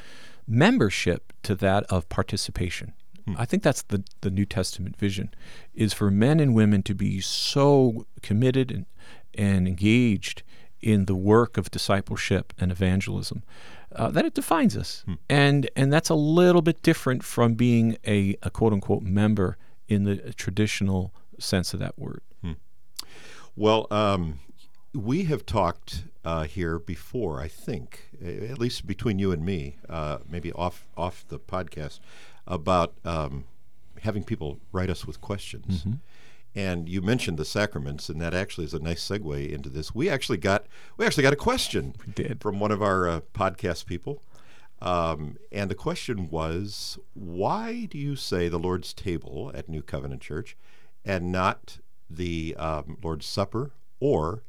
membership 0.48 1.34
to 1.44 1.56
that 1.56 1.84
of 1.86 2.08
participation. 2.10 2.94
I 3.36 3.46
think 3.46 3.62
that's 3.64 3.82
the, 3.82 4.04
the 4.22 4.32
New 4.32 4.46
Testament 4.46 4.96
vision 4.96 5.34
is 5.74 5.92
for 5.94 6.10
men 6.10 6.40
and 6.40 6.56
women 6.56 6.82
to 6.84 6.96
be 6.96 7.20
so 7.20 8.06
committed 8.22 8.72
and, 8.72 8.86
and 9.34 9.68
engaged 9.68 10.44
in 10.82 11.06
the 11.06 11.16
work 11.16 11.58
of 11.58 11.70
discipleship 11.70 12.54
and 12.58 12.72
evangelism 12.72 13.44
uh, 13.96 14.10
that 14.12 14.26
it 14.26 14.34
defines 14.34 14.78
us. 14.78 15.04
And 15.30 15.70
and 15.76 15.92
that's 15.92 16.10
a 16.10 16.16
little 16.16 16.62
bit 16.62 16.82
different 16.84 17.24
from 17.24 17.56
being 17.56 17.98
a, 18.06 18.38
a 18.44 18.50
quote 18.50 18.74
unquote 18.74 19.04
member 19.04 19.58
in 19.88 20.04
the 20.04 20.34
traditional 20.34 21.14
sense 21.40 21.74
of 21.74 21.80
that 21.80 21.98
word. 21.98 22.22
Well, 23.56 23.88
um, 23.90 24.40
we 24.94 25.24
have 25.24 25.46
talked 25.46 26.04
uh, 26.24 26.44
here 26.44 26.78
before, 26.80 27.42
I 27.42 27.48
think, 27.48 28.10
at 28.24 28.60
least 28.60 28.86
between 28.86 29.18
you 29.20 29.32
and 29.32 29.44
me, 29.44 29.78
uh, 29.90 30.20
maybe 30.30 30.52
off 30.54 30.88
off 30.96 31.26
the 31.28 31.40
podcast, 31.40 32.00
about 32.46 32.94
um, 33.04 33.46
having 34.02 34.24
people 34.24 34.60
write 34.72 34.90
us 34.90 35.06
with 35.08 35.22
questions. 35.22 35.84
And 36.56 36.88
you 36.90 37.02
mentioned 37.02 37.38
the 37.38 37.46
sacraments, 37.46 38.10
and 38.10 38.20
that 38.22 38.34
actually 38.34 38.66
is 38.66 38.74
a 38.74 38.80
nice 38.80 39.08
segue 39.08 39.50
into 39.52 39.70
this. 39.70 39.94
We 39.94 40.10
actually 40.10 40.38
got 40.38 40.66
we 40.98 41.06
actually 41.06 41.24
got 41.24 41.34
a 41.34 41.38
question 41.38 41.94
from 42.40 42.60
one 42.60 42.72
of 42.72 42.82
our 42.82 43.08
uh, 43.08 43.20
podcast 43.34 43.86
people, 43.86 44.22
um, 44.82 45.38
and 45.52 45.70
the 45.70 45.76
question 45.76 46.30
was, 46.30 47.00
"Why 47.14 47.86
do 47.86 47.98
you 47.98 48.16
say 48.16 48.48
the 48.48 48.60
Lord's 48.60 48.94
table 48.94 49.52
at 49.54 49.68
New 49.68 49.82
Covenant 49.82 50.22
Church, 50.22 50.56
and 51.04 51.32
not 51.32 51.80
the 52.10 52.56
um, 52.58 52.98
Lord's 53.04 53.26
Supper 53.26 53.72
or 54.00 54.44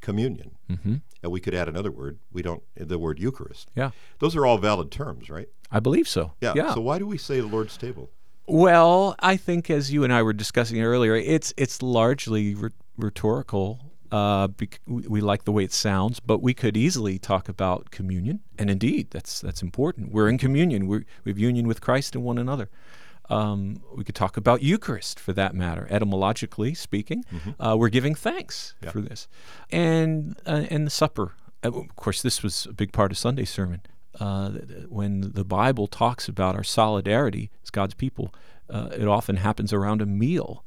communion?" 0.00 0.52
Mm-hmm. 0.70 0.96
And 1.22 1.32
we 1.32 1.40
could 1.40 1.54
add 1.54 1.68
another 1.68 1.90
word. 1.90 2.18
We 2.32 2.42
don't 2.42 2.62
the 2.76 2.98
word 2.98 3.18
Eucharist. 3.18 3.70
Yeah, 3.74 3.90
Those 4.20 4.36
are 4.36 4.46
all 4.46 4.58
valid 4.58 4.90
terms, 4.90 5.28
right? 5.28 5.48
I 5.70 5.80
believe 5.80 6.08
so. 6.08 6.32
Yeah. 6.40 6.52
yeah. 6.54 6.74
So 6.74 6.80
why 6.80 6.98
do 6.98 7.06
we 7.06 7.18
say 7.18 7.40
the 7.40 7.46
Lord's 7.46 7.76
table? 7.76 8.10
Well, 8.46 9.14
I 9.18 9.36
think 9.36 9.68
as 9.68 9.92
you 9.92 10.04
and 10.04 10.12
I 10.12 10.22
were 10.22 10.32
discussing 10.32 10.80
earlier, 10.80 11.14
it's 11.14 11.52
it's 11.56 11.82
largely 11.82 12.54
rhe- 12.54 12.70
rhetorical. 12.96 13.80
Uh, 14.10 14.46
bec- 14.48 14.80
we, 14.86 15.20
like 15.20 15.44
the 15.44 15.52
way 15.52 15.64
it 15.64 15.72
sounds, 15.72 16.18
but 16.20 16.42
we 16.42 16.54
could 16.54 16.76
easily 16.76 17.18
talk 17.18 17.48
about 17.48 17.90
communion, 17.90 18.40
and 18.58 18.70
indeed, 18.70 19.10
that's 19.10 19.40
that's 19.40 19.62
important. 19.62 20.12
We're 20.12 20.28
in 20.30 20.38
communion. 20.38 20.86
We 20.86 21.04
we 21.24 21.30
have 21.32 21.38
union 21.38 21.66
with 21.68 21.80
Christ 21.80 22.14
and 22.14 22.24
one 22.24 22.38
another. 22.38 22.70
Um, 23.30 23.82
we 23.94 24.04
could 24.04 24.14
talk 24.14 24.38
about 24.38 24.62
Eucharist 24.62 25.20
for 25.20 25.34
that 25.34 25.54
matter. 25.54 25.86
Etymologically 25.90 26.72
speaking, 26.74 27.24
uh, 27.60 27.76
we're 27.78 27.90
giving 27.90 28.14
thanks 28.14 28.74
for 28.90 29.02
this, 29.02 29.28
and 29.70 30.36
uh, 30.46 30.64
and 30.70 30.86
the 30.86 30.90
supper. 30.90 31.32
Uh, 31.62 31.68
Of 31.68 31.94
course, 31.96 32.22
this 32.22 32.42
was 32.42 32.66
a 32.66 32.72
big 32.72 32.92
part 32.92 33.10
of 33.12 33.18
Sunday 33.18 33.44
sermon. 33.44 33.80
Uh, 34.18 34.50
when 34.88 35.32
the 35.34 35.44
Bible 35.44 35.86
talks 35.86 36.28
about 36.28 36.54
our 36.56 36.64
solidarity 36.64 37.50
as 37.62 37.70
God's 37.70 37.94
people, 37.94 38.32
uh, 38.70 38.88
it 38.92 39.06
often 39.06 39.36
happens 39.36 39.72
around 39.72 40.00
a 40.02 40.06
meal. 40.06 40.64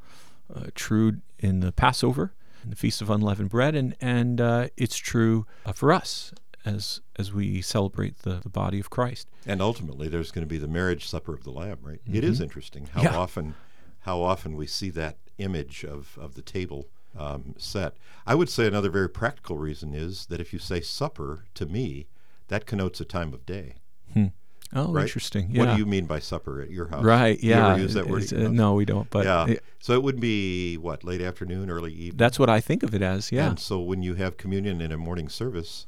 Uh, 0.54 0.68
true 0.76 1.14
in 1.40 1.62
the 1.62 1.72
Passover, 1.72 2.34
the 2.66 2.76
Feast 2.76 3.02
of 3.02 3.10
Unleavened 3.10 3.50
Bread, 3.50 3.76
and 3.76 3.96
and 4.02 4.40
uh, 4.42 4.68
it's 4.78 4.98
true 4.98 5.46
uh, 5.66 5.72
for 5.74 5.92
us 5.92 6.34
as 6.66 7.02
as 7.18 7.34
we 7.34 7.62
celebrate 7.62 8.20
the, 8.20 8.40
the 8.42 8.50
body 8.50 8.80
of 8.80 8.90
Christ. 8.90 9.28
And 9.46 9.62
ultimately, 9.62 10.08
there's 10.08 10.32
going 10.32 10.44
to 10.46 10.50
be 10.50 10.58
the 10.58 10.68
marriage 10.68 11.08
supper 11.08 11.34
of 11.34 11.44
the 11.44 11.52
Lamb, 11.52 11.80
right? 11.82 12.00
It 12.12 12.24
is 12.24 12.40
interesting 12.40 12.88
how 12.94 13.04
Yeah. 13.04 13.18
often, 13.18 13.56
how 14.02 14.22
often 14.22 14.56
we 14.56 14.68
see 14.68 14.90
that 14.92 15.18
image 15.38 15.84
of 15.84 16.18
of 16.20 16.36
the 16.36 16.42
table 16.42 16.88
um, 17.18 17.56
set. 17.58 17.96
I 18.26 18.36
would 18.36 18.50
say 18.50 18.68
another 18.68 18.90
very 18.90 19.10
practical 19.10 19.58
reason 19.58 19.94
is 19.94 20.28
that 20.28 20.40
if 20.40 20.54
you 20.54 20.60
say 20.60 20.82
supper 20.82 21.46
to 21.56 21.66
me, 21.66 22.08
that 22.48 22.66
connotes 22.66 23.02
a 23.02 23.06
time 23.06 23.34
of 23.34 23.46
day. 23.46 23.76
Oh, 24.74 24.92
Right? 24.94 25.04
interesting. 25.04 25.50
Yeah. 25.52 25.66
What 25.66 25.74
do 25.74 25.80
you 25.80 25.86
mean 25.86 26.06
by 26.06 26.20
supper 26.20 26.62
at 26.62 26.70
your 26.72 26.88
house? 26.88 27.04
Right. 27.04 27.38
Yeah. 27.44 27.76
Use 27.76 27.94
that 27.96 28.08
word? 28.08 28.32
Uh, 28.32 28.48
no, 28.50 28.74
we 28.76 28.86
don't. 28.86 29.10
But 29.10 29.26
yeah. 29.26 29.48
it- 29.48 29.64
so 29.80 29.94
it 29.94 30.04
would 30.04 30.20
be 30.20 30.78
what 30.78 31.04
late 31.04 31.22
afternoon, 31.22 31.70
early 31.72 31.92
evening. 31.92 32.18
that's 32.18 32.38
what 32.38 32.50
I 32.50 32.62
think 32.62 32.84
of 32.84 32.94
it 32.94 33.02
as. 33.02 33.32
Yeah. 33.32 33.50
And 33.50 33.60
so 33.60 33.80
when 33.80 34.04
you 34.04 34.14
have 34.16 34.38
communion 34.38 34.80
in 34.80 34.92
a 34.92 34.98
morning 34.98 35.28
service, 35.28 35.88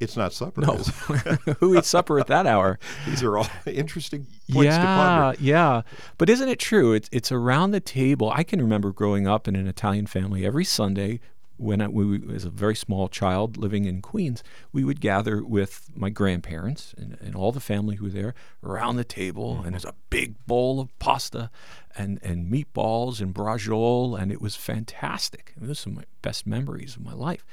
it's 0.00 0.16
not 0.16 0.32
supper. 0.32 0.62
no. 0.62 0.74
Who 1.60 1.76
eats 1.78 1.88
supper 1.88 2.18
at 2.18 2.26
that 2.26 2.46
hour? 2.46 2.78
These 3.06 3.22
are 3.22 3.38
all 3.38 3.46
interesting 3.66 4.26
points 4.50 4.74
to 4.76 4.82
yeah, 4.82 5.32
yeah. 5.38 5.82
But 6.18 6.28
isn't 6.30 6.48
it 6.48 6.58
true? 6.58 6.92
It's 6.94 7.08
it's 7.12 7.30
around 7.30 7.70
the 7.70 7.80
table. 7.80 8.32
I 8.34 8.42
can 8.42 8.60
remember 8.60 8.92
growing 8.92 9.26
up 9.28 9.46
in 9.46 9.54
an 9.56 9.66
Italian 9.66 10.06
family 10.06 10.44
every 10.44 10.64
Sunday 10.64 11.20
when 11.60 11.80
I 11.82 11.88
we, 11.88 12.18
was 12.18 12.44
a 12.44 12.50
very 12.50 12.74
small 12.74 13.08
child 13.08 13.56
living 13.56 13.84
in 13.84 14.00
Queens. 14.00 14.42
We 14.72 14.84
would 14.84 15.00
gather 15.00 15.44
with 15.44 15.90
my 15.94 16.08
grandparents 16.10 16.94
and, 16.96 17.18
and 17.20 17.36
all 17.36 17.52
the 17.52 17.60
family 17.60 17.96
who 17.96 18.04
were 18.06 18.10
there 18.10 18.34
around 18.64 18.96
the 18.96 19.04
table, 19.04 19.52
and 19.52 19.60
mm-hmm. 19.60 19.70
there's 19.72 19.84
a 19.84 19.94
big 20.08 20.34
bowl 20.46 20.80
of 20.80 20.98
pasta 20.98 21.50
and 21.96 22.18
and 22.22 22.50
meatballs 22.52 23.20
and 23.20 23.34
braciole, 23.34 24.16
and 24.20 24.30
it 24.32 24.40
was 24.40 24.56
fantastic. 24.56 25.52
It 25.60 25.66
was 25.66 25.78
some 25.78 25.92
of 25.92 25.98
my 25.98 26.04
best 26.22 26.46
memories 26.46 26.96
of 26.96 27.02
my 27.02 27.12
life. 27.14 27.44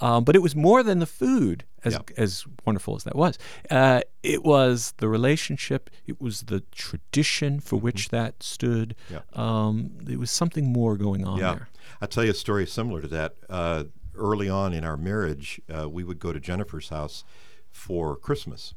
Um, 0.00 0.24
but 0.24 0.34
it 0.34 0.40
was 0.42 0.56
more 0.56 0.82
than 0.82 0.98
the 0.98 1.06
food, 1.06 1.64
as 1.84 1.92
Yeah. 1.94 2.00
as 2.16 2.44
wonderful 2.66 2.96
as 2.96 3.04
that 3.04 3.14
was. 3.14 3.38
Uh, 3.70 4.00
it 4.22 4.42
was 4.42 4.94
the 4.96 5.08
relationship. 5.08 5.90
It 6.06 6.20
was 6.20 6.42
the 6.42 6.60
tradition 6.72 7.60
for 7.60 7.76
which 7.76 8.08
that 8.08 8.42
stood. 8.42 8.96
Yeah. 9.10 9.20
Um, 9.34 9.92
there 10.00 10.18
was 10.18 10.30
something 10.30 10.72
more 10.72 10.96
going 10.96 11.24
on 11.24 11.38
Yeah. 11.38 11.54
there. 11.54 11.68
I'll 12.00 12.08
tell 12.08 12.24
you 12.24 12.30
a 12.30 12.34
story 12.34 12.66
similar 12.66 13.00
to 13.02 13.08
that. 13.08 13.36
Uh, 13.48 13.84
early 14.14 14.48
on 14.48 14.72
in 14.72 14.84
our 14.84 14.96
marriage, 14.96 15.60
uh, 15.72 15.88
we 15.88 16.02
would 16.04 16.18
go 16.18 16.32
to 16.32 16.40
Jennifer's 16.40 16.88
house 16.88 17.22
for 17.70 18.16
Christmas. 18.16 18.74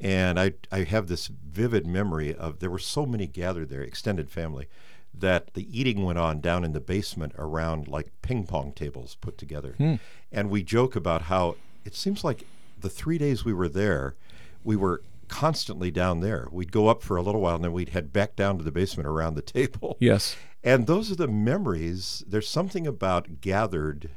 And 0.00 0.38
I, 0.38 0.52
I 0.72 0.84
have 0.84 1.06
this 1.08 1.26
vivid 1.28 1.86
memory 1.86 2.34
of 2.34 2.58
there 2.60 2.70
were 2.70 2.78
so 2.78 3.06
many 3.06 3.26
gathered 3.26 3.68
there, 3.68 3.82
extended 3.82 4.30
family, 4.30 4.66
that 5.12 5.54
the 5.54 5.66
eating 5.78 6.04
went 6.04 6.18
on 6.18 6.40
down 6.40 6.64
in 6.64 6.72
the 6.72 6.80
basement 6.80 7.32
around 7.38 7.86
like 7.88 8.10
ping 8.22 8.44
pong 8.46 8.72
tables 8.72 9.16
put 9.20 9.38
together. 9.38 9.98
And 10.32 10.50
we 10.50 10.62
joke 10.64 10.96
about 10.96 11.22
how 11.22 11.56
it 11.84 11.94
seems 11.94 12.24
like 12.24 12.44
the 12.80 12.90
three 12.90 13.18
days 13.18 13.44
we 13.44 13.52
were 13.52 13.68
there, 13.68 14.16
we 14.64 14.74
were 14.76 15.02
constantly 15.28 15.90
down 15.90 16.20
there. 16.20 16.48
We'd 16.50 16.72
go 16.72 16.88
up 16.88 17.02
for 17.02 17.16
a 17.16 17.22
little 17.22 17.40
while 17.40 17.54
and 17.54 17.64
then 17.64 17.72
we'd 17.72 17.90
head 17.90 18.12
back 18.12 18.34
down 18.36 18.58
to 18.58 18.64
the 18.64 18.72
basement 18.72 19.06
around 19.08 19.34
the 19.36 19.42
table. 19.58 19.96
Yes. 20.00 20.36
And 20.62 20.86
those 20.86 21.10
are 21.12 21.16
the 21.16 21.28
memories. 21.28 22.24
There's 22.26 22.48
something 22.48 22.86
about 22.86 23.40
gathered 23.40 24.10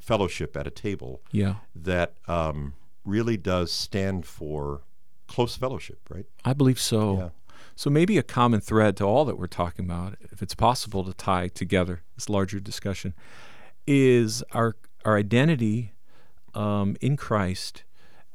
fellowship 0.00 0.56
at 0.56 0.66
a 0.66 0.70
table 0.70 1.22
Yeah. 1.32 1.56
that 1.74 2.14
um, 2.28 2.74
really 3.04 3.36
does 3.36 3.72
stand 3.72 4.26
for 4.26 4.82
close 5.26 5.56
fellowship, 5.56 5.98
right? 6.10 6.26
I 6.44 6.52
believe 6.52 6.80
so. 6.80 7.18
Yeah. 7.18 7.28
So 7.74 7.90
maybe 7.90 8.18
a 8.18 8.22
common 8.22 8.60
thread 8.60 8.96
to 8.98 9.04
all 9.04 9.24
that 9.24 9.38
we're 9.38 9.46
talking 9.46 9.84
about, 9.84 10.16
if 10.30 10.42
it's 10.42 10.54
possible 10.54 11.04
to 11.04 11.14
tie 11.14 11.48
together 11.48 12.02
this 12.14 12.28
larger 12.28 12.60
discussion, 12.60 13.14
is 13.86 14.42
our 14.52 14.76
our 15.04 15.16
identity 15.16 15.92
um, 16.54 16.96
in 17.00 17.16
Christ 17.16 17.84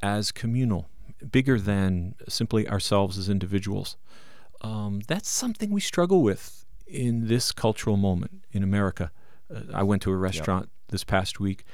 as 0.02 0.32
communal, 0.32 0.90
bigger 1.30 1.58
than 1.58 2.14
simply 2.28 2.68
ourselves 2.68 3.16
as 3.16 3.28
individuals. 3.28 3.96
Um, 4.60 5.00
that's 5.06 5.28
something 5.28 5.70
we 5.70 5.80
struggle 5.80 6.22
with 6.22 6.66
in 6.86 7.28
this 7.28 7.52
cultural 7.52 7.96
moment 7.96 8.42
in 8.50 8.62
America. 8.62 9.12
Uh, 9.54 9.60
I 9.72 9.82
went 9.82 10.02
to 10.02 10.10
a 10.10 10.16
restaurant 10.16 10.68
this 10.88 11.04
past 11.04 11.38
week, 11.38 11.64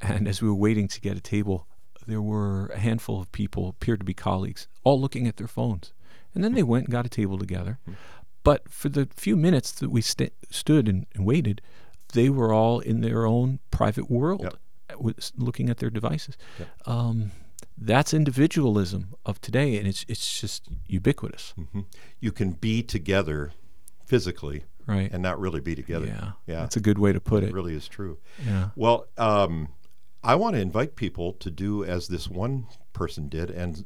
and 0.00 0.28
as 0.28 0.40
we 0.40 0.48
were 0.48 0.54
waiting 0.54 0.86
to 0.88 1.00
get 1.00 1.16
a 1.16 1.20
table, 1.20 1.66
there 2.06 2.22
were 2.22 2.66
a 2.68 2.78
handful 2.78 3.20
of 3.20 3.30
people, 3.32 3.68
appeared 3.68 4.00
to 4.00 4.04
be 4.06 4.14
colleagues, 4.14 4.66
all 4.84 5.00
looking 5.00 5.26
at 5.26 5.36
their 5.36 5.48
phones. 5.48 5.92
And 6.34 6.42
then 6.44 6.54
they 6.54 6.62
went 6.62 6.84
and 6.86 6.92
got 6.92 7.06
a 7.06 7.08
table 7.10 7.38
together. 7.38 7.78
But 8.44 8.68
for 8.70 8.88
the 8.88 9.08
few 9.14 9.36
minutes 9.36 9.72
that 9.72 9.90
we 9.90 10.00
sta 10.00 10.30
stood 10.50 10.88
and, 10.88 11.06
and 11.14 11.26
waited, 11.26 11.60
they 12.12 12.28
were 12.30 12.52
all 12.52 12.80
in 12.80 13.00
their 13.00 13.26
own 13.26 13.58
private 13.70 14.10
world, 14.10 14.42
Yep. 14.42 14.56
uh, 15.06 15.12
looking 15.36 15.68
at 15.70 15.78
their 15.78 15.90
devices. 15.90 16.36
Um, 16.86 17.32
that's 17.76 18.14
individualism 18.14 19.14
of 19.26 19.40
today, 19.40 19.76
and 19.78 19.86
it's 19.86 20.04
it's 20.08 20.40
just 20.40 20.68
ubiquitous, 20.86 21.54
You 22.20 22.32
can 22.32 22.52
be 22.52 22.82
together 22.82 23.52
physically 24.06 24.64
right? 24.86 25.10
and 25.12 25.22
not 25.22 25.38
really 25.38 25.60
be 25.60 25.74
together. 25.74 26.06
yeah, 26.06 26.32
Yeah. 26.46 26.60
that's 26.60 26.76
a 26.76 26.80
good 26.80 26.98
way 26.98 27.12
to 27.12 27.20
put 27.20 27.42
It 27.42 27.48
it. 27.50 27.54
really 27.54 27.74
is 27.74 27.86
true. 27.88 28.18
Yeah, 28.44 28.70
Well, 28.76 29.06
um, 29.18 29.68
I 30.22 30.34
want 30.34 30.54
to 30.54 30.60
invite 30.60 30.96
people 30.96 31.32
to 31.34 31.50
do 31.50 31.84
as 31.84 32.08
this 32.08 32.28
one 32.28 32.66
person 32.92 33.28
did 33.28 33.50
and 33.50 33.84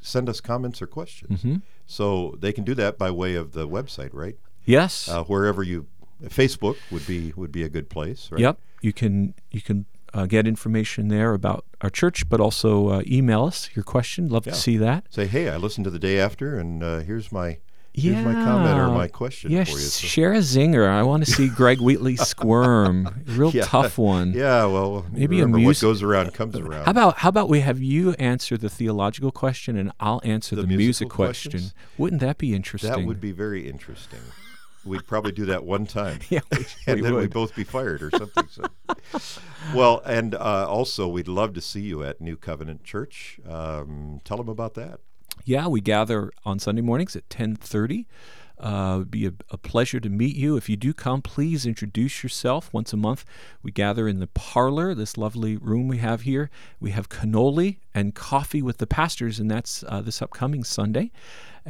send 0.00 0.28
us 0.28 0.40
comments 0.40 0.80
or 0.80 0.86
questions. 0.86 1.42
hmm 1.42 1.56
So 1.86 2.36
they 2.38 2.52
can 2.52 2.64
do 2.64 2.74
that 2.74 2.98
by 2.98 3.10
way 3.10 3.34
of 3.34 3.52
the 3.52 3.66
website, 3.68 4.10
right? 4.12 4.36
yes, 4.64 5.08
Uh, 5.08 5.24
wherever 5.24 5.62
you, 5.62 5.86
Facebook 6.24 6.76
would 6.90 7.06
be 7.06 7.32
would 7.36 7.52
be 7.52 7.62
a 7.62 7.68
good 7.68 7.88
place, 7.88 8.30
right? 8.30 8.40
Yep. 8.40 8.58
You 8.82 8.92
can 8.92 9.34
you 9.50 9.60
can 9.60 9.86
uh, 10.14 10.26
get 10.26 10.46
information 10.46 11.08
there 11.08 11.32
about 11.34 11.64
our 11.80 11.90
church, 11.90 12.28
but 12.28 12.40
also 12.40 12.88
uh, 12.88 13.02
email 13.06 13.44
us 13.44 13.68
your 13.74 13.82
question. 13.84 14.28
Love 14.28 14.46
Yeah. 14.46 14.52
to 14.54 14.58
see 14.58 14.76
that. 14.78 15.04
Say, 15.10 15.26
hey, 15.26 15.48
I 15.50 15.56
listened 15.56 15.84
to 15.84 15.90
the 15.90 15.98
day 15.98 16.18
after, 16.18 16.58
and 16.58 16.82
uh, 16.82 16.98
here's 17.00 17.30
my 17.32 17.58
here's 17.98 18.24
my 18.24 18.32
comment 18.32 18.78
or 18.78 18.88
my 18.88 19.08
question 19.08 19.50
yeah, 19.50 19.64
for 19.64 19.70
you. 19.72 19.76
So- 19.78 20.06
share 20.06 20.32
a 20.32 20.38
zinger. 20.38 20.88
I 20.88 21.02
want 21.02 21.24
to 21.24 21.30
see 21.30 21.48
Greg 21.48 21.80
Wheatley 21.80 22.16
squirm. 22.32 23.22
Real 23.26 23.50
Yeah. 23.54 23.64
tough 23.64 23.98
one. 23.98 24.32
yeah, 24.32 24.64
well, 24.66 25.06
Maybe 25.12 25.38
a 25.40 25.44
remember 25.46 25.66
mus- 25.68 25.82
what 25.82 25.88
goes 25.88 26.02
around 26.02 26.34
comes 26.34 26.56
around. 26.56 26.84
How 26.84 26.90
about 26.90 27.18
how 27.18 27.28
about 27.28 27.48
we 27.48 27.60
have 27.60 27.80
you 27.80 28.12
answer 28.14 28.56
the 28.56 28.68
theological 28.68 29.30
question 29.32 29.76
and 29.76 29.92
I'll 30.00 30.20
answer 30.24 30.54
the, 30.56 30.62
The 30.62 30.76
music 30.76 31.08
question? 31.08 31.72
Wouldn't 31.96 32.20
that 32.20 32.38
be 32.38 32.54
interesting? 32.54 32.90
that 32.90 33.04
would 33.06 33.20
be 33.20 33.32
very 33.32 33.68
interesting. 33.68 34.20
We'd 34.84 35.06
probably 35.06 35.32
do 35.32 35.44
that 35.46 35.64
one 35.64 35.86
time. 35.86 36.20
Yeah, 36.30 36.40
we, 36.50 36.64
and 36.86 36.96
we 36.96 37.02
then 37.02 37.14
would. 37.14 37.20
we'd 37.22 37.32
both 37.34 37.54
be 37.54 37.64
fired 37.64 38.02
or 38.02 38.10
something. 38.10 38.48
So. 38.50 38.62
well, 39.74 40.00
and 40.06 40.34
uh, 40.34 40.66
also, 40.68 41.08
we'd 41.08 41.28
love 41.28 41.52
to 41.54 41.60
see 41.60 41.80
you 41.80 42.02
at 42.04 42.20
New 42.20 42.36
Covenant 42.36 42.84
Church. 42.84 43.38
Um, 43.46 44.20
tell 44.24 44.36
them 44.38 44.48
about 44.48 44.74
that. 44.74 45.00
Yeah, 45.44 45.66
we 45.68 45.80
gather 45.80 46.30
on 46.44 46.58
Sunday 46.58 46.82
mornings 46.82 47.16
at 47.16 47.28
10:30. 47.28 48.06
Uh, 48.60 48.96
it'd 48.96 49.10
be 49.10 49.24
a, 49.26 49.32
a 49.50 49.56
pleasure 49.56 50.00
to 50.00 50.08
meet 50.08 50.34
you. 50.34 50.56
If 50.56 50.68
you 50.68 50.76
do 50.76 50.92
come, 50.92 51.22
please 51.22 51.64
introduce 51.64 52.24
yourself. 52.24 52.72
Once 52.72 52.92
a 52.92 52.96
month, 52.96 53.24
we 53.62 53.70
gather 53.70 54.08
in 54.08 54.18
the 54.18 54.26
parlor, 54.26 54.94
this 54.94 55.16
lovely 55.16 55.56
room 55.56 55.86
we 55.86 55.98
have 55.98 56.22
here. 56.22 56.50
We 56.80 56.90
have 56.90 57.08
cannoli 57.08 57.78
and 57.94 58.16
coffee 58.16 58.62
with 58.62 58.78
the 58.78 58.86
pastors, 58.86 59.38
and 59.38 59.48
that's 59.48 59.84
uh, 59.86 60.00
this 60.00 60.20
upcoming 60.20 60.64
Sunday. 60.64 61.12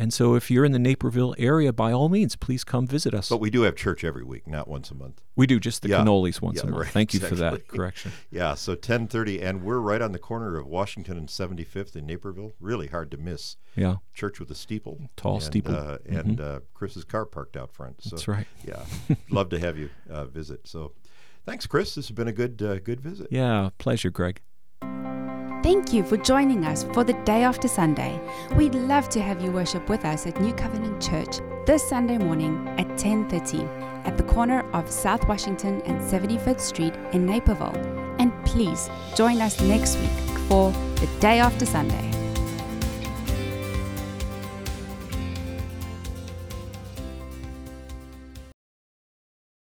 And 0.00 0.12
so, 0.14 0.36
if 0.36 0.48
you're 0.48 0.64
in 0.64 0.70
the 0.70 0.78
Naperville 0.78 1.34
area, 1.38 1.72
by 1.72 1.90
all 1.90 2.08
means, 2.08 2.36
please 2.36 2.62
come 2.62 2.86
visit 2.86 3.12
us. 3.14 3.28
But 3.28 3.40
we 3.40 3.50
do 3.50 3.62
have 3.62 3.74
church 3.74 4.04
every 4.04 4.22
week, 4.22 4.46
not 4.46 4.68
once 4.68 4.92
a 4.92 4.94
month. 4.94 5.20
we 5.34 5.44
do 5.44 5.58
just 5.58 5.82
the 5.82 5.88
Yeah. 5.88 5.98
cannolis 6.04 6.40
once 6.40 6.58
Yeah, 6.58 6.62
a 6.62 6.66
month. 6.70 6.82
right, 6.84 6.92
Thank 6.92 7.14
you 7.14 7.20
for 7.20 7.34
that 7.34 7.66
correction. 7.66 8.12
Yeah, 8.30 8.54
so 8.54 8.76
10:30, 8.76 9.42
and 9.42 9.62
we're 9.64 9.80
right 9.80 10.00
on 10.00 10.12
the 10.12 10.18
corner 10.20 10.56
of 10.56 10.68
Washington 10.68 11.16
and 11.18 11.28
75th 11.28 11.96
in 11.96 12.06
Naperville. 12.06 12.52
Really 12.60 12.86
hard 12.86 13.10
to 13.10 13.16
miss. 13.16 13.56
Yeah, 13.74 13.96
Church 14.14 14.38
with 14.38 14.52
a 14.52 14.54
steeple, 14.54 15.00
Tall 15.16 15.34
and, 15.34 15.42
steeple. 15.42 15.74
uh, 15.74 15.98
and 16.06 16.40
uh, 16.40 16.60
Chris's 16.74 17.02
car 17.04 17.26
parked 17.26 17.56
out 17.56 17.72
front. 17.72 18.00
So 18.04 18.10
that's 18.10 18.28
right. 18.28 18.46
yeah, 18.64 18.84
love 19.30 19.48
to 19.48 19.58
have 19.58 19.76
you 19.76 19.90
uh, 20.08 20.26
visit. 20.26 20.68
So, 20.68 20.92
thanks, 21.44 21.66
Chris. 21.66 21.96
This 21.96 22.06
has 22.06 22.14
been 22.14 22.28
a 22.28 22.32
good 22.32 22.62
uh, 22.62 22.78
good 22.78 23.00
visit. 23.00 23.26
Yeah, 23.32 23.70
pleasure, 23.78 24.10
Greg. 24.10 24.40
Thank 25.68 25.92
you 25.92 26.02
for 26.02 26.16
joining 26.16 26.64
us 26.64 26.84
for 26.94 27.04
the 27.04 27.12
day 27.24 27.42
after 27.42 27.68
Sunday. 27.68 28.18
We'd 28.56 28.74
love 28.74 29.10
to 29.10 29.20
have 29.20 29.42
you 29.42 29.50
worship 29.50 29.86
with 29.90 30.02
us 30.06 30.26
at 30.26 30.40
New 30.40 30.54
Covenant 30.54 31.02
Church 31.02 31.40
this 31.66 31.86
Sunday 31.86 32.16
morning 32.16 32.66
at 32.78 32.86
10:30 32.96 33.68
at 34.06 34.16
the 34.16 34.22
corner 34.22 34.64
of 34.72 34.90
South 34.90 35.28
Washington 35.28 35.82
and 35.84 36.00
75th 36.00 36.62
Street 36.62 36.94
in 37.12 37.26
Naperville. 37.26 37.76
And 38.18 38.32
please 38.46 38.88
join 39.14 39.42
us 39.42 39.60
next 39.60 39.98
week 40.00 40.38
for 40.48 40.72
the 41.00 41.08
day 41.20 41.38
after 41.38 41.66
Sunday. 41.66 42.17